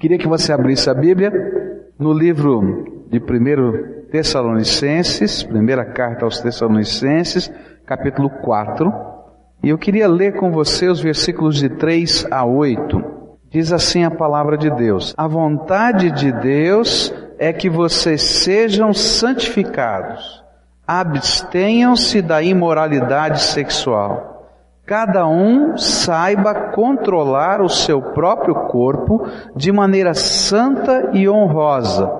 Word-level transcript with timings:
Queria 0.00 0.16
que 0.16 0.26
você 0.26 0.50
abrisse 0.50 0.88
a 0.88 0.94
Bíblia 0.94 1.30
no 1.98 2.10
livro 2.10 3.04
de 3.10 3.18
1 3.18 4.08
Tessalonicenses, 4.10 5.42
primeira 5.42 5.84
carta 5.84 6.24
aos 6.24 6.40
Tessalonicenses, 6.40 7.52
capítulo 7.84 8.30
4. 8.30 8.90
E 9.62 9.68
eu 9.68 9.76
queria 9.76 10.08
ler 10.08 10.36
com 10.36 10.50
você 10.50 10.88
os 10.88 11.02
versículos 11.02 11.56
de 11.56 11.68
3 11.68 12.28
a 12.30 12.46
8. 12.46 13.04
Diz 13.50 13.74
assim 13.74 14.02
a 14.02 14.10
palavra 14.10 14.56
de 14.56 14.70
Deus: 14.70 15.12
A 15.18 15.28
vontade 15.28 16.10
de 16.12 16.32
Deus 16.32 17.12
é 17.38 17.52
que 17.52 17.68
vocês 17.68 18.22
sejam 18.22 18.94
santificados, 18.94 20.42
abstenham-se 20.86 22.22
da 22.22 22.42
imoralidade 22.42 23.42
sexual 23.42 24.29
cada 24.90 25.24
um 25.24 25.76
saiba 25.76 26.52
controlar 26.72 27.62
o 27.62 27.68
seu 27.68 28.02
próprio 28.02 28.56
corpo 28.66 29.24
de 29.54 29.70
maneira 29.70 30.14
santa 30.14 31.10
e 31.12 31.28
honrosa, 31.28 32.10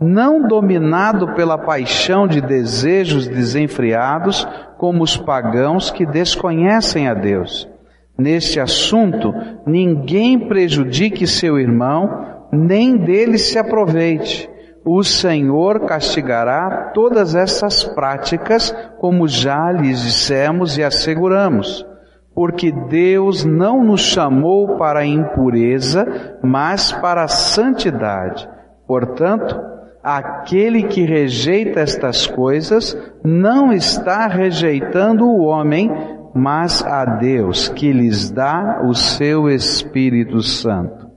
não 0.00 0.46
dominado 0.46 1.34
pela 1.34 1.58
paixão 1.58 2.28
de 2.28 2.40
desejos 2.40 3.26
desenfreados, 3.26 4.46
como 4.78 5.02
os 5.02 5.16
pagãos 5.16 5.90
que 5.90 6.06
desconhecem 6.06 7.08
a 7.08 7.14
Deus. 7.14 7.68
Neste 8.16 8.60
assunto, 8.60 9.34
ninguém 9.66 10.46
prejudique 10.46 11.26
seu 11.26 11.58
irmão, 11.58 12.46
nem 12.52 12.96
dele 12.96 13.38
se 13.38 13.58
aproveite. 13.58 14.48
O 14.84 15.02
Senhor 15.02 15.80
castigará 15.80 16.92
todas 16.94 17.34
essas 17.34 17.82
práticas, 17.82 18.72
como 19.00 19.26
já 19.26 19.72
lhes 19.72 20.00
dissemos 20.00 20.78
e 20.78 20.84
asseguramos 20.84 21.89
porque 22.34 22.70
Deus 22.70 23.44
não 23.44 23.84
nos 23.84 24.00
chamou 24.00 24.76
para 24.76 25.00
a 25.00 25.06
impureza, 25.06 26.38
mas 26.42 26.92
para 26.92 27.24
a 27.24 27.28
santidade. 27.28 28.48
Portanto, 28.86 29.60
aquele 30.02 30.84
que 30.84 31.02
rejeita 31.02 31.80
estas 31.80 32.26
coisas 32.26 32.96
não 33.22 33.72
está 33.72 34.26
rejeitando 34.26 35.26
o 35.26 35.42
homem, 35.42 35.90
mas 36.34 36.84
a 36.84 37.04
Deus, 37.04 37.68
que 37.68 37.92
lhes 37.92 38.30
dá 38.30 38.82
o 38.84 38.94
seu 38.94 39.48
Espírito 39.48 40.40
Santo. 40.42 41.10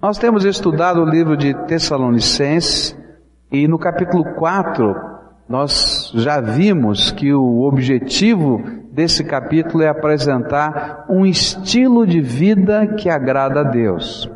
Nós 0.00 0.18
temos 0.18 0.44
estudado 0.44 1.02
o 1.02 1.08
livro 1.08 1.36
de 1.36 1.54
Tessalonicenses 1.66 2.96
e 3.50 3.68
no 3.68 3.78
capítulo 3.78 4.24
4 4.34 5.11
nós 5.48 6.10
já 6.14 6.40
vimos 6.40 7.10
que 7.10 7.32
o 7.32 7.62
objetivo 7.62 8.62
desse 8.92 9.24
capítulo 9.24 9.82
é 9.82 9.88
apresentar 9.88 11.06
um 11.08 11.24
estilo 11.26 12.06
de 12.06 12.20
vida 12.20 12.86
que 12.86 13.08
agrada 13.08 13.60
a 13.60 13.64
Deus. 13.64 14.30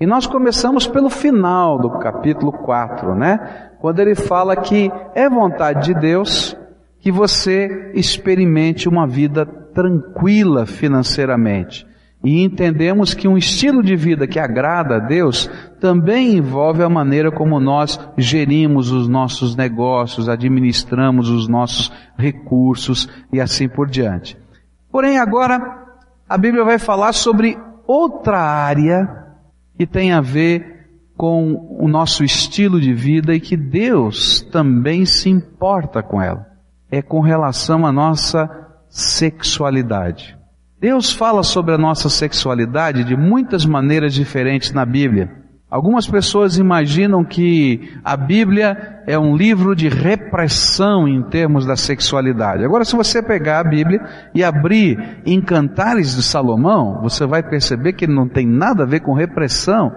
E 0.00 0.06
nós 0.06 0.26
começamos 0.26 0.86
pelo 0.86 1.10
final 1.10 1.78
do 1.78 1.90
capítulo 1.98 2.52
4, 2.52 3.14
né? 3.14 3.70
Quando 3.80 4.00
ele 4.00 4.14
fala 4.14 4.54
que 4.56 4.90
é 5.14 5.28
vontade 5.28 5.92
de 5.92 6.00
Deus 6.00 6.56
que 7.00 7.10
você 7.10 7.90
experimente 7.94 8.88
uma 8.88 9.06
vida 9.06 9.46
tranquila 9.46 10.66
financeiramente. 10.66 11.87
E 12.22 12.42
entendemos 12.42 13.14
que 13.14 13.28
um 13.28 13.38
estilo 13.38 13.82
de 13.82 13.94
vida 13.94 14.26
que 14.26 14.40
agrada 14.40 14.96
a 14.96 14.98
Deus 14.98 15.48
também 15.80 16.36
envolve 16.36 16.82
a 16.82 16.88
maneira 16.88 17.30
como 17.30 17.60
nós 17.60 17.98
gerimos 18.16 18.90
os 18.90 19.08
nossos 19.08 19.54
negócios, 19.54 20.28
administramos 20.28 21.30
os 21.30 21.46
nossos 21.46 21.92
recursos 22.16 23.08
e 23.32 23.40
assim 23.40 23.68
por 23.68 23.88
diante. 23.88 24.36
Porém, 24.90 25.18
agora 25.18 25.86
a 26.28 26.36
Bíblia 26.36 26.64
vai 26.64 26.78
falar 26.78 27.12
sobre 27.12 27.56
outra 27.86 28.38
área 28.38 29.08
que 29.76 29.86
tem 29.86 30.12
a 30.12 30.20
ver 30.20 30.78
com 31.16 31.76
o 31.80 31.88
nosso 31.88 32.22
estilo 32.22 32.80
de 32.80 32.94
vida 32.94 33.34
e 33.34 33.40
que 33.40 33.56
Deus 33.56 34.40
também 34.52 35.04
se 35.04 35.28
importa 35.28 36.02
com 36.02 36.22
ela. 36.22 36.46
É 36.90 37.02
com 37.02 37.20
relação 37.20 37.84
à 37.84 37.92
nossa 37.92 38.48
sexualidade. 38.88 40.37
Deus 40.80 41.12
fala 41.12 41.42
sobre 41.42 41.74
a 41.74 41.78
nossa 41.78 42.08
sexualidade 42.08 43.02
de 43.02 43.16
muitas 43.16 43.66
maneiras 43.66 44.14
diferentes 44.14 44.72
na 44.72 44.86
Bíblia. 44.86 45.28
Algumas 45.68 46.06
pessoas 46.06 46.56
imaginam 46.56 47.24
que 47.24 47.98
a 48.04 48.16
Bíblia 48.16 49.02
é 49.04 49.18
um 49.18 49.36
livro 49.36 49.74
de 49.74 49.88
repressão 49.88 51.08
em 51.08 51.20
termos 51.24 51.66
da 51.66 51.74
sexualidade. 51.74 52.64
Agora, 52.64 52.84
se 52.84 52.94
você 52.94 53.20
pegar 53.20 53.58
a 53.58 53.64
Bíblia 53.64 54.00
e 54.32 54.44
abrir 54.44 55.20
em 55.26 55.40
Cantares 55.40 56.14
de 56.14 56.22
Salomão, 56.22 57.00
você 57.02 57.26
vai 57.26 57.42
perceber 57.42 57.94
que 57.94 58.06
não 58.06 58.28
tem 58.28 58.46
nada 58.46 58.84
a 58.84 58.86
ver 58.86 59.00
com 59.00 59.12
repressão. 59.12 59.92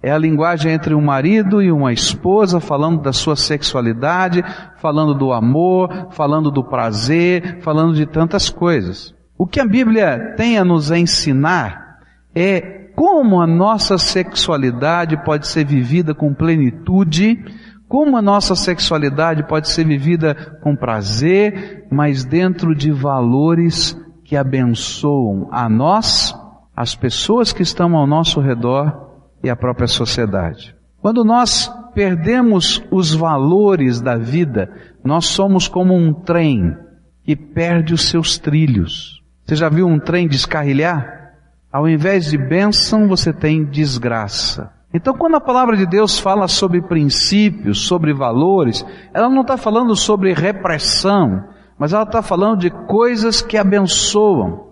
É 0.00 0.12
a 0.12 0.16
linguagem 0.16 0.72
entre 0.72 0.94
um 0.94 1.02
marido 1.02 1.60
e 1.60 1.72
uma 1.72 1.92
esposa 1.92 2.60
falando 2.60 3.02
da 3.02 3.12
sua 3.12 3.34
sexualidade, 3.34 4.44
falando 4.76 5.12
do 5.12 5.32
amor, 5.32 6.06
falando 6.12 6.52
do 6.52 6.62
prazer, 6.62 7.58
falando 7.62 7.94
de 7.94 8.06
tantas 8.06 8.48
coisas. 8.48 9.12
O 9.40 9.46
que 9.46 9.58
a 9.58 9.64
Bíblia 9.64 10.34
tem 10.36 10.58
a 10.58 10.64
nos 10.66 10.90
ensinar 10.90 11.96
é 12.34 12.60
como 12.94 13.40
a 13.40 13.46
nossa 13.46 13.96
sexualidade 13.96 15.16
pode 15.24 15.48
ser 15.48 15.64
vivida 15.64 16.14
com 16.14 16.34
plenitude, 16.34 17.42
como 17.88 18.18
a 18.18 18.20
nossa 18.20 18.54
sexualidade 18.54 19.42
pode 19.48 19.70
ser 19.70 19.86
vivida 19.86 20.34
com 20.62 20.76
prazer, 20.76 21.86
mas 21.90 22.22
dentro 22.22 22.74
de 22.74 22.92
valores 22.92 23.98
que 24.26 24.36
abençoam 24.36 25.48
a 25.50 25.70
nós, 25.70 26.34
as 26.76 26.94
pessoas 26.94 27.50
que 27.50 27.62
estão 27.62 27.96
ao 27.96 28.06
nosso 28.06 28.40
redor 28.42 29.24
e 29.42 29.48
a 29.48 29.56
própria 29.56 29.88
sociedade. 29.88 30.76
Quando 31.00 31.24
nós 31.24 31.66
perdemos 31.94 32.84
os 32.90 33.14
valores 33.14 34.02
da 34.02 34.18
vida, 34.18 34.70
nós 35.02 35.24
somos 35.24 35.66
como 35.66 35.94
um 35.94 36.12
trem 36.12 36.76
que 37.24 37.34
perde 37.34 37.94
os 37.94 38.10
seus 38.10 38.36
trilhos. 38.36 39.19
Você 39.50 39.56
já 39.56 39.68
viu 39.68 39.88
um 39.88 39.98
trem 39.98 40.28
descarrilhar? 40.28 41.32
Ao 41.72 41.88
invés 41.88 42.26
de 42.26 42.38
bênção, 42.38 43.08
você 43.08 43.32
tem 43.32 43.64
desgraça. 43.64 44.70
Então, 44.94 45.12
quando 45.12 45.34
a 45.34 45.40
palavra 45.40 45.76
de 45.76 45.86
Deus 45.86 46.20
fala 46.20 46.46
sobre 46.46 46.80
princípios, 46.80 47.84
sobre 47.84 48.14
valores, 48.14 48.86
ela 49.12 49.28
não 49.28 49.40
está 49.40 49.56
falando 49.56 49.96
sobre 49.96 50.32
repressão, 50.32 51.48
mas 51.76 51.92
ela 51.92 52.04
está 52.04 52.22
falando 52.22 52.60
de 52.60 52.70
coisas 52.70 53.42
que 53.42 53.56
abençoam. 53.56 54.68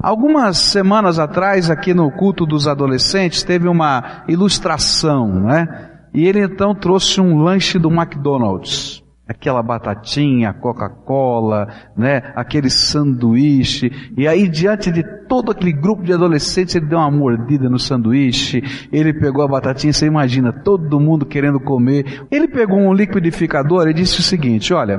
Algumas 0.00 0.58
semanas 0.58 1.18
atrás, 1.18 1.68
aqui 1.68 1.92
no 1.92 2.08
culto 2.12 2.46
dos 2.46 2.68
adolescentes, 2.68 3.42
teve 3.42 3.66
uma 3.66 4.22
ilustração, 4.28 5.26
né? 5.40 5.90
E 6.14 6.24
ele 6.24 6.40
então 6.40 6.72
trouxe 6.72 7.20
um 7.20 7.42
lanche 7.42 7.80
do 7.80 7.90
McDonald's 7.90 8.99
aquela 9.30 9.62
batatinha, 9.62 10.52
Coca-Cola, 10.52 11.68
né, 11.96 12.32
aquele 12.34 12.68
sanduíche, 12.68 13.88
e 14.16 14.26
aí 14.26 14.48
diante 14.48 14.90
de 14.90 15.04
todo 15.28 15.52
aquele 15.52 15.72
grupo 15.72 16.02
de 16.02 16.12
adolescentes, 16.12 16.74
ele 16.74 16.86
deu 16.86 16.98
uma 16.98 17.12
mordida 17.12 17.70
no 17.70 17.78
sanduíche, 17.78 18.60
ele 18.90 19.14
pegou 19.14 19.44
a 19.44 19.48
batatinha, 19.48 19.92
você 19.92 20.04
imagina, 20.06 20.52
todo 20.52 20.98
mundo 20.98 21.24
querendo 21.24 21.60
comer, 21.60 22.26
ele 22.28 22.48
pegou 22.48 22.80
um 22.80 22.92
liquidificador 22.92 23.86
e 23.86 23.94
disse 23.94 24.18
o 24.18 24.22
seguinte, 24.22 24.74
olha, 24.74 24.98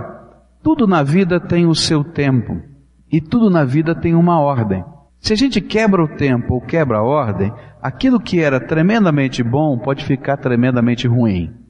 tudo 0.64 0.88
na 0.88 1.04
vida 1.04 1.38
tem 1.38 1.66
o 1.66 1.76
seu 1.76 2.02
tempo, 2.02 2.62
e 3.12 3.20
tudo 3.20 3.50
na 3.50 3.66
vida 3.66 3.94
tem 3.94 4.16
uma 4.16 4.40
ordem. 4.40 4.82
Se 5.20 5.34
a 5.34 5.36
gente 5.36 5.60
quebra 5.60 6.02
o 6.02 6.08
tempo 6.08 6.54
ou 6.54 6.62
quebra 6.62 7.00
a 7.00 7.04
ordem, 7.04 7.52
aquilo 7.82 8.18
que 8.18 8.40
era 8.40 8.62
tremendamente 8.62 9.44
bom 9.44 9.78
pode 9.78 10.06
ficar 10.06 10.38
tremendamente 10.38 11.06
ruim. 11.06 11.61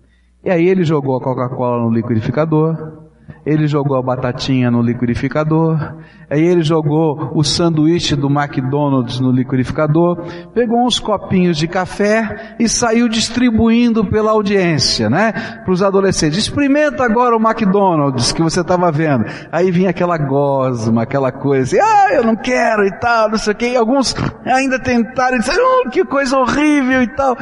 E 0.44 0.50
aí 0.50 0.68
ele 0.68 0.84
jogou 0.84 1.18
a 1.18 1.22
Coca-Cola 1.22 1.84
no 1.84 1.94
liquidificador, 1.94 3.02
ele 3.46 3.68
jogou 3.68 3.98
a 3.98 4.02
batatinha 4.02 4.70
no 4.70 4.82
liquidificador, 4.82 5.96
aí 6.30 6.44
ele 6.44 6.62
jogou 6.62 7.32
o 7.34 7.44
sanduíche 7.44 8.16
do 8.16 8.28
McDonald's 8.28 9.20
no 9.20 9.32
liquidificador, 9.32 10.18
pegou 10.54 10.86
uns 10.86 11.00
copinhos 11.00 11.58
de 11.58 11.68
café 11.68 12.56
e 12.60 12.68
saiu 12.68 13.08
distribuindo 13.08 14.06
pela 14.06 14.32
audiência, 14.32 15.10
né? 15.10 15.32
Para 15.64 15.72
os 15.72 15.82
adolescentes. 15.82 16.38
Experimenta 16.38 17.04
agora 17.04 17.36
o 17.36 17.42
McDonald's 17.42 18.32
que 18.32 18.42
você 18.42 18.62
estava 18.62 18.92
vendo. 18.92 19.26
Aí 19.52 19.72
vinha 19.72 19.90
aquela 19.90 20.18
gosma, 20.18 21.04
aquela 21.04 21.32
coisa 21.32 21.64
assim, 21.64 21.80
ah, 21.80 22.14
eu 22.14 22.24
não 22.24 22.36
quero 22.36 22.86
e 22.86 23.00
tal, 23.00 23.30
não 23.30 23.38
sei 23.38 23.54
o 23.54 23.56
quê. 23.56 23.70
E 23.74 23.78
alguns 23.78 24.16
ainda 24.46 24.80
tentaram 24.80 25.38
e 25.38 25.40
disseram, 25.40 25.64
oh, 25.86 25.90
que 25.90 26.04
coisa 26.06 26.38
horrível 26.38 27.02
e 27.02 27.16
tal. 27.16 27.36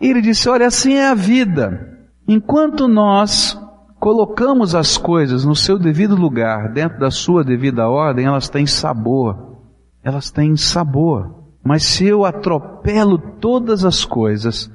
E 0.00 0.08
ele 0.08 0.20
disse, 0.20 0.48
olha, 0.48 0.66
assim 0.66 0.94
é 0.94 1.08
a 1.08 1.14
vida. 1.14 1.93
Enquanto 2.26 2.88
nós 2.88 3.60
colocamos 4.00 4.74
as 4.74 4.96
coisas 4.98 5.44
no 5.44 5.56
seu 5.56 5.78
devido 5.78 6.14
lugar, 6.14 6.72
dentro 6.72 6.98
da 6.98 7.10
sua 7.10 7.42
devida 7.42 7.88
ordem, 7.88 8.26
elas 8.26 8.48
têm 8.48 8.66
sabor. 8.66 9.58
Elas 10.02 10.30
têm 10.30 10.56
sabor. 10.56 11.44
Mas 11.62 11.84
se 11.84 12.06
eu 12.06 12.24
atropelo 12.24 13.18
todas 13.18 13.84
as 13.84 14.04
coisas, 14.04 14.70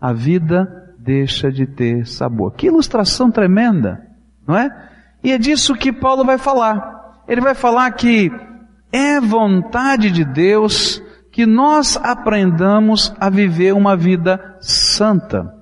a 0.00 0.12
vida 0.12 0.94
deixa 0.98 1.52
de 1.52 1.66
ter 1.66 2.06
sabor. 2.06 2.52
Que 2.52 2.68
ilustração 2.68 3.30
tremenda, 3.30 4.06
não 4.46 4.56
é? 4.56 4.88
E 5.22 5.32
é 5.32 5.38
disso 5.38 5.74
que 5.74 5.92
Paulo 5.92 6.24
vai 6.24 6.38
falar. 6.38 7.22
Ele 7.28 7.40
vai 7.40 7.54
falar 7.54 7.90
que 7.92 8.32
é 8.90 9.20
vontade 9.20 10.10
de 10.10 10.24
Deus 10.24 11.02
que 11.30 11.46
nós 11.46 11.98
aprendamos 12.02 13.14
a 13.20 13.28
viver 13.28 13.72
uma 13.72 13.96
vida 13.96 14.56
santa. 14.60 15.59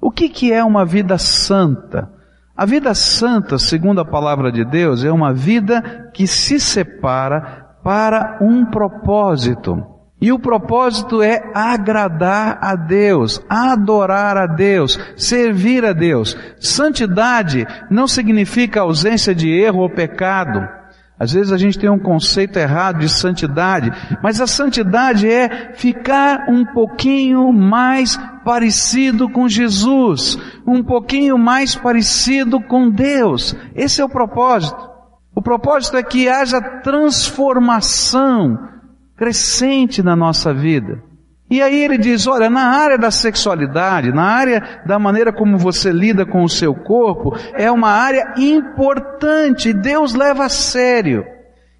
O 0.00 0.10
que, 0.10 0.28
que 0.28 0.52
é 0.52 0.64
uma 0.64 0.84
vida 0.84 1.18
santa? 1.18 2.10
A 2.56 2.64
vida 2.64 2.94
santa, 2.94 3.58
segundo 3.58 4.00
a 4.00 4.04
palavra 4.04 4.50
de 4.50 4.64
Deus, 4.64 5.04
é 5.04 5.10
uma 5.10 5.32
vida 5.32 6.10
que 6.14 6.26
se 6.26 6.58
separa 6.58 7.74
para 7.82 8.38
um 8.40 8.64
propósito. 8.64 9.82
E 10.20 10.30
o 10.30 10.38
propósito 10.38 11.22
é 11.22 11.50
agradar 11.54 12.58
a 12.60 12.76
Deus, 12.76 13.42
adorar 13.48 14.36
a 14.36 14.46
Deus, 14.46 14.98
servir 15.16 15.84
a 15.84 15.94
Deus. 15.94 16.36
Santidade 16.60 17.66
não 17.90 18.06
significa 18.06 18.82
ausência 18.82 19.34
de 19.34 19.48
erro 19.48 19.80
ou 19.80 19.88
pecado. 19.88 20.79
Às 21.20 21.32
vezes 21.32 21.52
a 21.52 21.58
gente 21.58 21.78
tem 21.78 21.90
um 21.90 21.98
conceito 21.98 22.58
errado 22.58 23.00
de 23.00 23.08
santidade, 23.10 23.92
mas 24.22 24.40
a 24.40 24.46
santidade 24.46 25.30
é 25.30 25.74
ficar 25.74 26.46
um 26.48 26.64
pouquinho 26.64 27.52
mais 27.52 28.16
parecido 28.42 29.28
com 29.28 29.46
Jesus, 29.46 30.38
um 30.66 30.82
pouquinho 30.82 31.36
mais 31.36 31.74
parecido 31.74 32.58
com 32.58 32.88
Deus. 32.90 33.54
Esse 33.74 34.00
é 34.00 34.04
o 34.04 34.08
propósito. 34.08 34.88
O 35.34 35.42
propósito 35.42 35.98
é 35.98 36.02
que 36.02 36.26
haja 36.26 36.58
transformação 36.82 38.58
crescente 39.14 40.02
na 40.02 40.16
nossa 40.16 40.54
vida. 40.54 41.09
E 41.50 41.60
aí 41.60 41.82
ele 41.82 41.98
diz, 41.98 42.28
olha, 42.28 42.48
na 42.48 42.62
área 42.62 42.96
da 42.96 43.10
sexualidade, 43.10 44.12
na 44.12 44.22
área 44.22 44.82
da 44.86 45.00
maneira 45.00 45.32
como 45.32 45.58
você 45.58 45.90
lida 45.90 46.24
com 46.24 46.44
o 46.44 46.48
seu 46.48 46.72
corpo, 46.72 47.36
é 47.54 47.68
uma 47.68 47.90
área 47.90 48.34
importante, 48.36 49.72
Deus 49.72 50.14
leva 50.14 50.44
a 50.44 50.48
sério. 50.48 51.24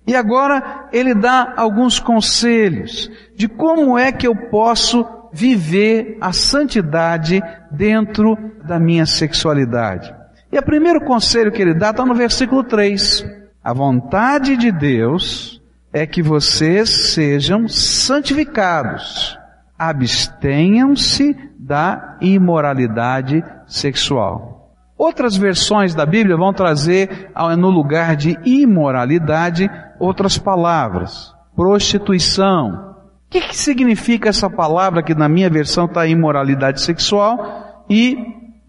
E 0.04 0.16
agora 0.16 0.88
ele 0.92 1.14
dá 1.14 1.54
alguns 1.56 2.00
conselhos 2.00 3.08
de 3.36 3.46
como 3.46 3.96
é 3.96 4.10
que 4.10 4.26
eu 4.26 4.34
posso 4.50 5.06
viver 5.32 6.18
a 6.20 6.32
santidade 6.32 7.40
dentro 7.70 8.36
da 8.64 8.80
minha 8.80 9.06
sexualidade. 9.06 10.12
E 10.50 10.58
o 10.58 10.62
primeiro 10.64 11.00
conselho 11.04 11.52
que 11.52 11.62
ele 11.62 11.74
dá 11.74 11.90
está 11.90 12.04
no 12.04 12.14
versículo 12.14 12.64
3. 12.64 13.24
A 13.62 13.72
vontade 13.72 14.56
de 14.56 14.72
Deus 14.72 15.62
é 15.92 16.04
que 16.08 16.22
vocês 16.22 17.12
sejam 17.12 17.68
santificados 17.68 19.38
abstenham-se 19.80 21.34
da 21.58 22.18
imoralidade 22.20 23.42
sexual. 23.66 24.74
Outras 24.98 25.34
versões 25.34 25.94
da 25.94 26.04
Bíblia 26.04 26.36
vão 26.36 26.52
trazer 26.52 27.30
no 27.56 27.70
lugar 27.70 28.14
de 28.14 28.38
imoralidade 28.44 29.70
outras 29.98 30.36
palavras. 30.36 31.32
Prostituição. 31.56 32.90
O 33.26 33.30
que, 33.30 33.40
que 33.40 33.56
significa 33.56 34.28
essa 34.28 34.50
palavra 34.50 35.02
que 35.02 35.14
na 35.14 35.28
minha 35.28 35.48
versão 35.48 35.86
está 35.86 36.06
imoralidade 36.06 36.82
sexual 36.82 37.84
e 37.88 38.18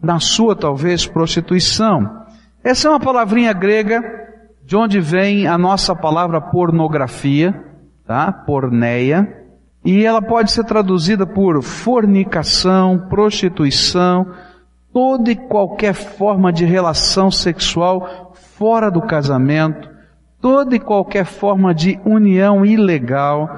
na 0.02 0.22
sua 0.22 0.56
talvez 0.56 1.06
prostituição? 1.06 2.22
Essa 2.64 2.88
é 2.88 2.92
uma 2.92 3.00
palavrinha 3.02 3.52
grega 3.52 4.02
de 4.64 4.78
onde 4.78 5.02
vem 5.02 5.46
a 5.46 5.58
nossa 5.58 5.94
palavra 5.94 6.40
pornografia, 6.40 7.54
tá? 8.06 8.32
Porneia 8.32 9.41
e 9.84 10.06
ela 10.06 10.22
pode 10.22 10.52
ser 10.52 10.64
traduzida 10.64 11.26
por 11.26 11.62
fornicação, 11.64 13.08
prostituição, 13.10 14.28
toda 14.94 15.32
e 15.32 15.36
qualquer 15.36 15.94
forma 15.94 16.54
de 16.54 16.66
relação 16.66 17.32
sexual 17.32 18.34
fora 18.58 18.92
do 18.92 19.02
casamento, 19.02 19.90
toda 20.40 20.76
e 20.76 20.80
qualquer 20.80 21.26
forma 21.26 21.74
de 21.74 22.00
união 22.06 22.64
ilegal, 22.64 23.50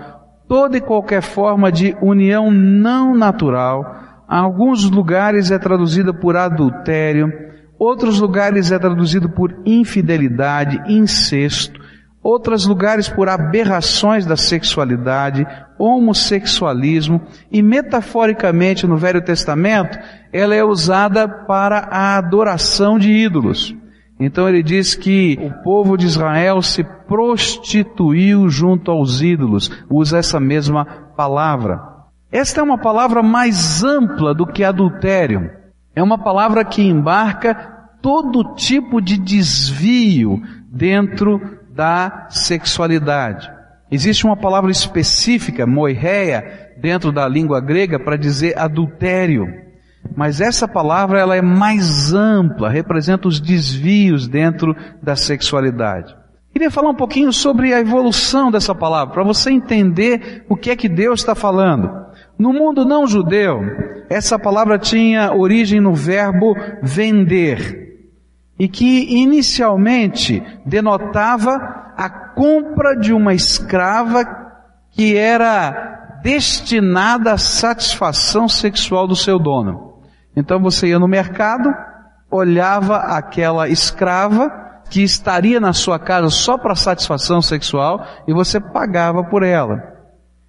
toda 0.48 0.78
e 0.78 0.82
qualquer 0.82 1.22
forma 1.22 1.72
de 1.72 1.96
união 2.02 2.50
não 2.50 3.14
natural. 3.14 3.84
Em 4.32 4.36
alguns 4.36 4.90
lugares 4.90 5.52
é 5.52 5.60
traduzida 5.60 6.14
por 6.14 6.38
adultério, 6.38 7.32
outros 7.78 8.20
lugares 8.20 8.72
é 8.72 8.80
traduzido 8.80 9.30
por 9.30 9.54
infidelidade, 9.66 10.82
incesto, 10.88 11.83
outros 12.24 12.66
lugares 12.66 13.10
por 13.10 13.28
aberrações 13.28 14.26
da 14.26 14.38
sexualidade, 14.38 15.46
homossexualismo 15.78 17.22
e 17.52 17.62
metaforicamente 17.62 18.88
no 18.88 18.96
Velho 18.96 19.22
Testamento 19.22 20.00
ela 20.32 20.56
é 20.56 20.64
usada 20.64 21.28
para 21.28 21.80
a 21.92 22.18
adoração 22.18 22.98
de 22.98 23.12
ídolos. 23.12 23.76
Então 24.20 24.48
ele 24.48 24.64
diz 24.64 24.96
que 24.96 25.38
o 25.42 25.64
povo 25.64 25.98
de 25.98 26.06
Israel 26.06 26.62
se 26.62 26.84
prostituiu 26.84 28.48
junto 28.48 28.90
aos 28.90 29.22
ídolos, 29.22 29.70
usa 29.90 30.18
essa 30.18 30.40
mesma 30.40 30.86
palavra. 31.18 31.82
Esta 32.32 32.62
é 32.62 32.64
uma 32.64 32.78
palavra 32.78 33.22
mais 33.22 33.84
ampla 33.84 34.34
do 34.34 34.48
que 34.48 34.64
adultério. 34.64 35.52
É 35.96 36.02
uma 36.02 36.18
palavra 36.18 36.64
que 36.64 36.82
embarca 36.82 37.54
todo 38.02 38.56
tipo 38.56 39.00
de 39.00 39.18
desvio 39.18 40.42
dentro 40.68 41.40
da 41.74 42.28
sexualidade. 42.30 43.52
Existe 43.92 44.26
uma 44.26 44.38
palavra 44.38 44.72
específica, 44.72 45.66
moireia, 45.66 46.72
dentro 46.78 47.12
da 47.12 47.28
língua 47.28 47.60
grega 47.60 48.00
para 48.00 48.18
dizer 48.18 48.58
adultério. 48.58 49.48
Mas 50.16 50.42
essa 50.42 50.68
palavra 50.68 51.20
ela 51.20 51.36
é 51.36 51.42
mais 51.42 52.14
ampla, 52.14 52.70
representa 52.70 53.28
os 53.28 53.40
desvios 53.40 54.28
dentro 54.28 54.76
da 55.02 55.16
sexualidade. 55.16 56.16
Queria 56.52 56.70
falar 56.70 56.90
um 56.90 56.96
pouquinho 56.96 57.34
sobre 57.34 57.74
a 57.74 57.80
evolução 57.80 58.52
dessa 58.52 58.76
palavra, 58.76 59.14
para 59.14 59.24
você 59.24 59.50
entender 59.50 60.46
o 60.48 60.56
que 60.56 60.70
é 60.70 60.76
que 60.76 60.88
Deus 60.88 61.22
está 61.22 61.34
falando. 61.34 61.90
No 62.38 62.54
mundo 62.54 62.86
não 62.86 63.08
judeu, 63.08 63.62
essa 64.10 64.38
palavra 64.38 64.78
tinha 64.78 65.34
origem 65.34 65.80
no 65.80 65.96
verbo 65.96 66.56
vender, 66.82 67.93
e 68.58 68.68
que 68.68 69.16
inicialmente 69.16 70.44
denotava 70.66 71.94
a 71.98 72.10
compra 72.10 72.96
de 72.96 73.14
uma 73.14 73.34
escrava 73.34 74.26
que 74.92 75.18
era 75.18 76.20
destinada 76.24 77.34
à 77.34 77.38
satisfação 77.38 78.48
sexual 78.48 79.08
do 79.08 79.16
seu 79.16 79.40
dono. 79.40 79.94
Então 80.36 80.62
você 80.62 80.88
ia 80.88 81.00
no 81.00 81.08
mercado, 81.08 81.70
olhava 82.30 82.98
aquela 82.98 83.68
escrava 83.68 84.52
que 84.90 85.02
estaria 85.02 85.60
na 85.60 85.74
sua 85.74 85.98
casa 85.98 86.30
só 86.30 86.58
para 86.58 86.76
satisfação 86.76 87.42
sexual 87.42 88.06
e 88.28 88.34
você 88.34 88.60
pagava 88.60 89.24
por 89.24 89.44
ela. 89.44 89.82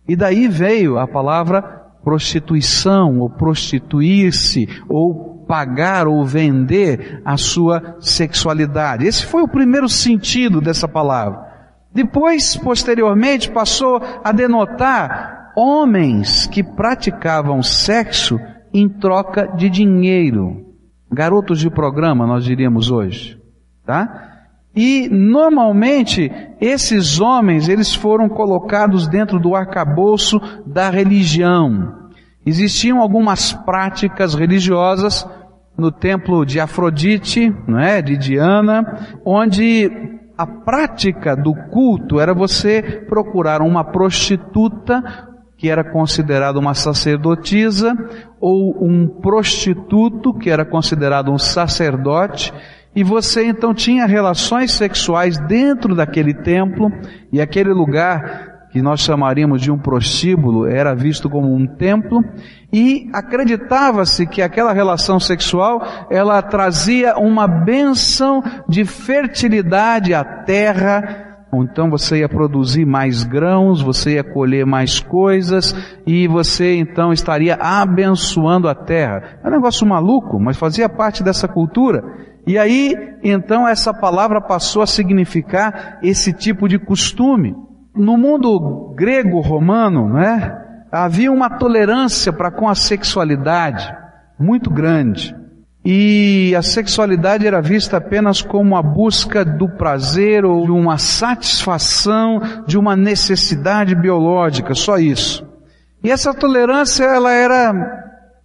E 0.07 0.15
daí 0.15 0.49
veio 0.49 0.99
a 0.99 1.09
palavra 1.09 1.63
prostituição 2.05 3.21
ou 3.21 3.31
prostituir-se 3.31 4.69
ou 4.89 5.34
pagar 5.47 6.07
ou 6.07 6.25
vender 6.25 7.21
a 7.25 7.37
sua 7.37 7.97
sexualidade. 8.01 9.07
Esse 9.07 9.25
foi 9.27 9.43
o 9.43 9.49
primeiro 9.49 9.89
sentido 9.89 10.61
dessa 10.61 10.89
palavra. 10.89 11.53
Depois, 11.93 12.57
posteriormente, 12.57 13.51
passou 13.51 14.03
a 14.25 14.33
denotar 14.33 15.53
homens 15.57 16.47
que 16.47 16.63
praticavam 16.63 17.63
sexo 17.63 18.39
em 18.73 18.89
troca 18.89 19.47
de 19.57 19.71
dinheiro. 19.71 20.75
Garotos 21.13 21.61
de 21.61 21.71
programa, 21.71 22.27
nós 22.27 22.45
diríamos 22.45 22.91
hoje, 22.91 23.39
tá? 23.87 24.33
E 24.75 25.09
normalmente 25.09 26.33
esses 26.61 27.21
homens, 27.21 27.69
eles 27.69 27.95
foram 27.95 28.29
colocados 28.29 29.07
dentro 29.07 29.39
do 29.39 29.55
arcabouço 29.55 30.41
da 30.67 30.91
religião. 30.91 32.04
Existiam 32.47 33.01
algumas 33.01 33.53
práticas 33.53 34.35
religiosas 34.35 35.27
no 35.77 35.91
templo 35.91 36.45
de 36.45 36.61
Afrodite, 36.61 37.55
não 37.67 37.79
é, 37.79 38.01
de 38.01 38.17
Diana, 38.17 39.19
onde 39.25 39.91
a 40.37 40.47
prática 40.47 41.37
do 41.37 41.55
culto 41.55 42.21
era 42.21 42.35
você 42.35 43.05
procurar 43.09 43.63
uma 43.63 43.85
prostituta 43.85 45.03
que 45.57 45.71
era 45.71 45.85
considerada 45.85 46.59
uma 46.59 46.75
sacerdotisa 46.75 47.97
ou 48.41 48.85
um 48.85 49.07
prostituto 49.07 50.35
que 50.35 50.51
era 50.51 50.65
considerado 50.65 51.31
um 51.31 51.39
sacerdote 51.39 52.53
e 52.95 53.03
você 53.03 53.47
então 53.47 53.73
tinha 53.75 54.07
relações 54.07 54.73
sexuais 54.73 55.39
dentro 55.39 55.95
daquele 55.95 56.35
templo 56.35 56.93
e 57.33 57.41
aquele 57.41 57.73
lugar 57.73 58.54
que 58.75 58.83
nós 58.83 59.03
chamaríamos 59.03 59.63
de 59.63 59.71
um 59.71 59.79
prostíbulo, 59.79 60.67
era 60.67 60.97
visto 60.97 61.31
como 61.31 61.55
um 61.55 61.65
templo, 61.65 62.25
e 62.73 63.09
acreditava-se 63.13 64.27
que 64.27 64.43
aquela 64.43 64.73
relação 64.73 65.21
sexual, 65.21 65.81
ela 66.11 66.43
trazia 66.43 67.17
uma 67.17 67.47
bênção 67.47 68.43
de 68.69 68.85
fertilidade 68.85 70.13
à 70.13 70.25
terra, 70.25 71.47
então 71.55 71.89
você 71.89 72.19
ia 72.19 72.29
produzir 72.29 72.85
mais 72.85 73.23
grãos, 73.23 73.81
você 73.81 74.15
ia 74.15 74.25
colher 74.25 74.67
mais 74.67 74.99
coisas, 74.99 75.73
e 76.05 76.27
você 76.27 76.75
então 76.75 77.13
estaria 77.13 77.55
abençoando 77.55 78.69
a 78.69 78.75
terra. 78.75 79.39
É 79.45 79.47
um 79.47 79.53
negócio 79.53 79.87
maluco, 79.87 80.41
mas 80.41 80.57
fazia 80.57 80.89
parte 80.89 81.23
dessa 81.23 81.47
cultura. 81.47 82.03
E 82.45 82.59
aí, 82.59 82.93
então, 83.23 83.69
essa 83.69 83.95
palavra 83.95 84.41
passou 84.41 84.83
a 84.83 84.87
significar 84.87 86.01
esse 86.03 86.33
tipo 86.33 86.69
de 86.69 86.77
costume. 86.77 87.55
No 87.95 88.17
mundo 88.17 88.93
grego 88.97 89.41
romano, 89.41 90.09
né, 90.09 90.65
havia 90.91 91.31
uma 91.31 91.49
tolerância 91.51 92.33
para 92.33 92.51
com 92.51 92.69
a 92.69 92.75
sexualidade 92.75 93.95
muito 94.39 94.69
grande. 94.69 95.35
E 95.85 96.55
a 96.57 96.63
sexualidade 96.63 97.47
era 97.47 97.61
vista 97.61 97.99
apenas 97.99 98.41
como 98.41 98.75
a 98.75 98.83
busca 98.83 99.45
do 99.45 99.69
prazer 99.69 100.45
ou 100.45 100.65
de 100.65 100.73
uma 100.73 100.97
satisfação 100.97 102.41
de 102.67 102.79
uma 102.79 102.97
necessidade 102.97 103.95
biológica, 103.95 104.75
só 104.75 104.97
isso. 104.97 105.47
E 106.03 106.11
essa 106.11 106.33
tolerância 106.33 107.05
ela 107.05 107.33
era 107.33 107.73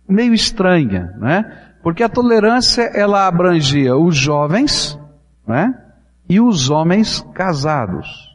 meio 0.07 0.33
estranha, 0.33 1.13
né? 1.17 1.45
Porque 1.81 2.03
a 2.03 2.09
tolerância 2.09 2.83
ela 2.93 3.25
abrangia 3.25 3.95
os 3.95 4.17
jovens, 4.17 4.99
né? 5.47 5.73
E 6.27 6.41
os 6.41 6.69
homens 6.69 7.25
casados. 7.33 8.28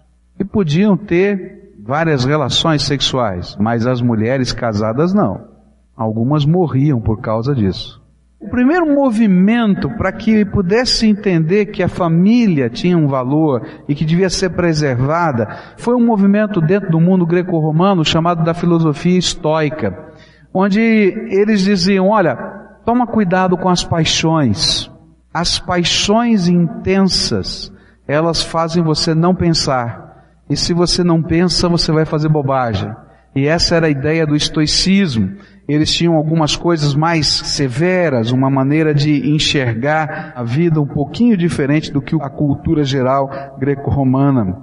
E 0.44 0.46
podiam 0.46 0.94
ter 0.94 1.72
várias 1.82 2.26
relações 2.26 2.82
sexuais, 2.82 3.56
mas 3.58 3.86
as 3.86 4.02
mulheres 4.02 4.52
casadas 4.52 5.14
não. 5.14 5.48
Algumas 5.96 6.44
morriam 6.44 7.00
por 7.00 7.22
causa 7.22 7.54
disso. 7.54 7.98
O 8.38 8.50
primeiro 8.50 8.84
movimento 8.94 9.88
para 9.96 10.12
que 10.12 10.44
pudesse 10.44 11.06
entender 11.06 11.64
que 11.66 11.82
a 11.82 11.88
família 11.88 12.68
tinha 12.68 12.94
um 12.94 13.06
valor 13.06 13.66
e 13.88 13.94
que 13.94 14.04
devia 14.04 14.28
ser 14.28 14.50
preservada 14.50 15.48
foi 15.78 15.94
um 15.94 16.04
movimento 16.04 16.60
dentro 16.60 16.90
do 16.90 17.00
mundo 17.00 17.24
greco-romano 17.24 18.04
chamado 18.04 18.44
da 18.44 18.52
filosofia 18.52 19.18
estoica, 19.18 19.96
onde 20.52 20.78
eles 20.78 21.62
diziam: 21.62 22.10
olha, 22.10 22.36
toma 22.84 23.06
cuidado 23.06 23.56
com 23.56 23.70
as 23.70 23.82
paixões. 23.82 24.90
As 25.32 25.58
paixões 25.58 26.48
intensas, 26.48 27.72
elas 28.06 28.42
fazem 28.42 28.82
você 28.82 29.14
não 29.14 29.34
pensar. 29.34 30.03
E 30.48 30.56
se 30.56 30.72
você 30.72 31.02
não 31.02 31.22
pensa, 31.22 31.68
você 31.68 31.90
vai 31.90 32.04
fazer 32.04 32.28
bobagem. 32.28 32.90
E 33.34 33.46
essa 33.46 33.76
era 33.76 33.86
a 33.86 33.90
ideia 33.90 34.26
do 34.26 34.36
estoicismo 34.36 35.36
eles 35.66 35.94
tinham 35.94 36.14
algumas 36.14 36.56
coisas 36.56 36.94
mais 36.94 37.26
severas, 37.26 38.32
uma 38.32 38.50
maneira 38.50 38.94
de 38.94 39.30
enxergar 39.30 40.32
a 40.36 40.42
vida 40.42 40.80
um 40.80 40.86
pouquinho 40.86 41.36
diferente 41.36 41.90
do 41.90 42.02
que 42.02 42.14
a 42.20 42.28
cultura 42.28 42.84
geral 42.84 43.56
greco-romana. 43.58 44.62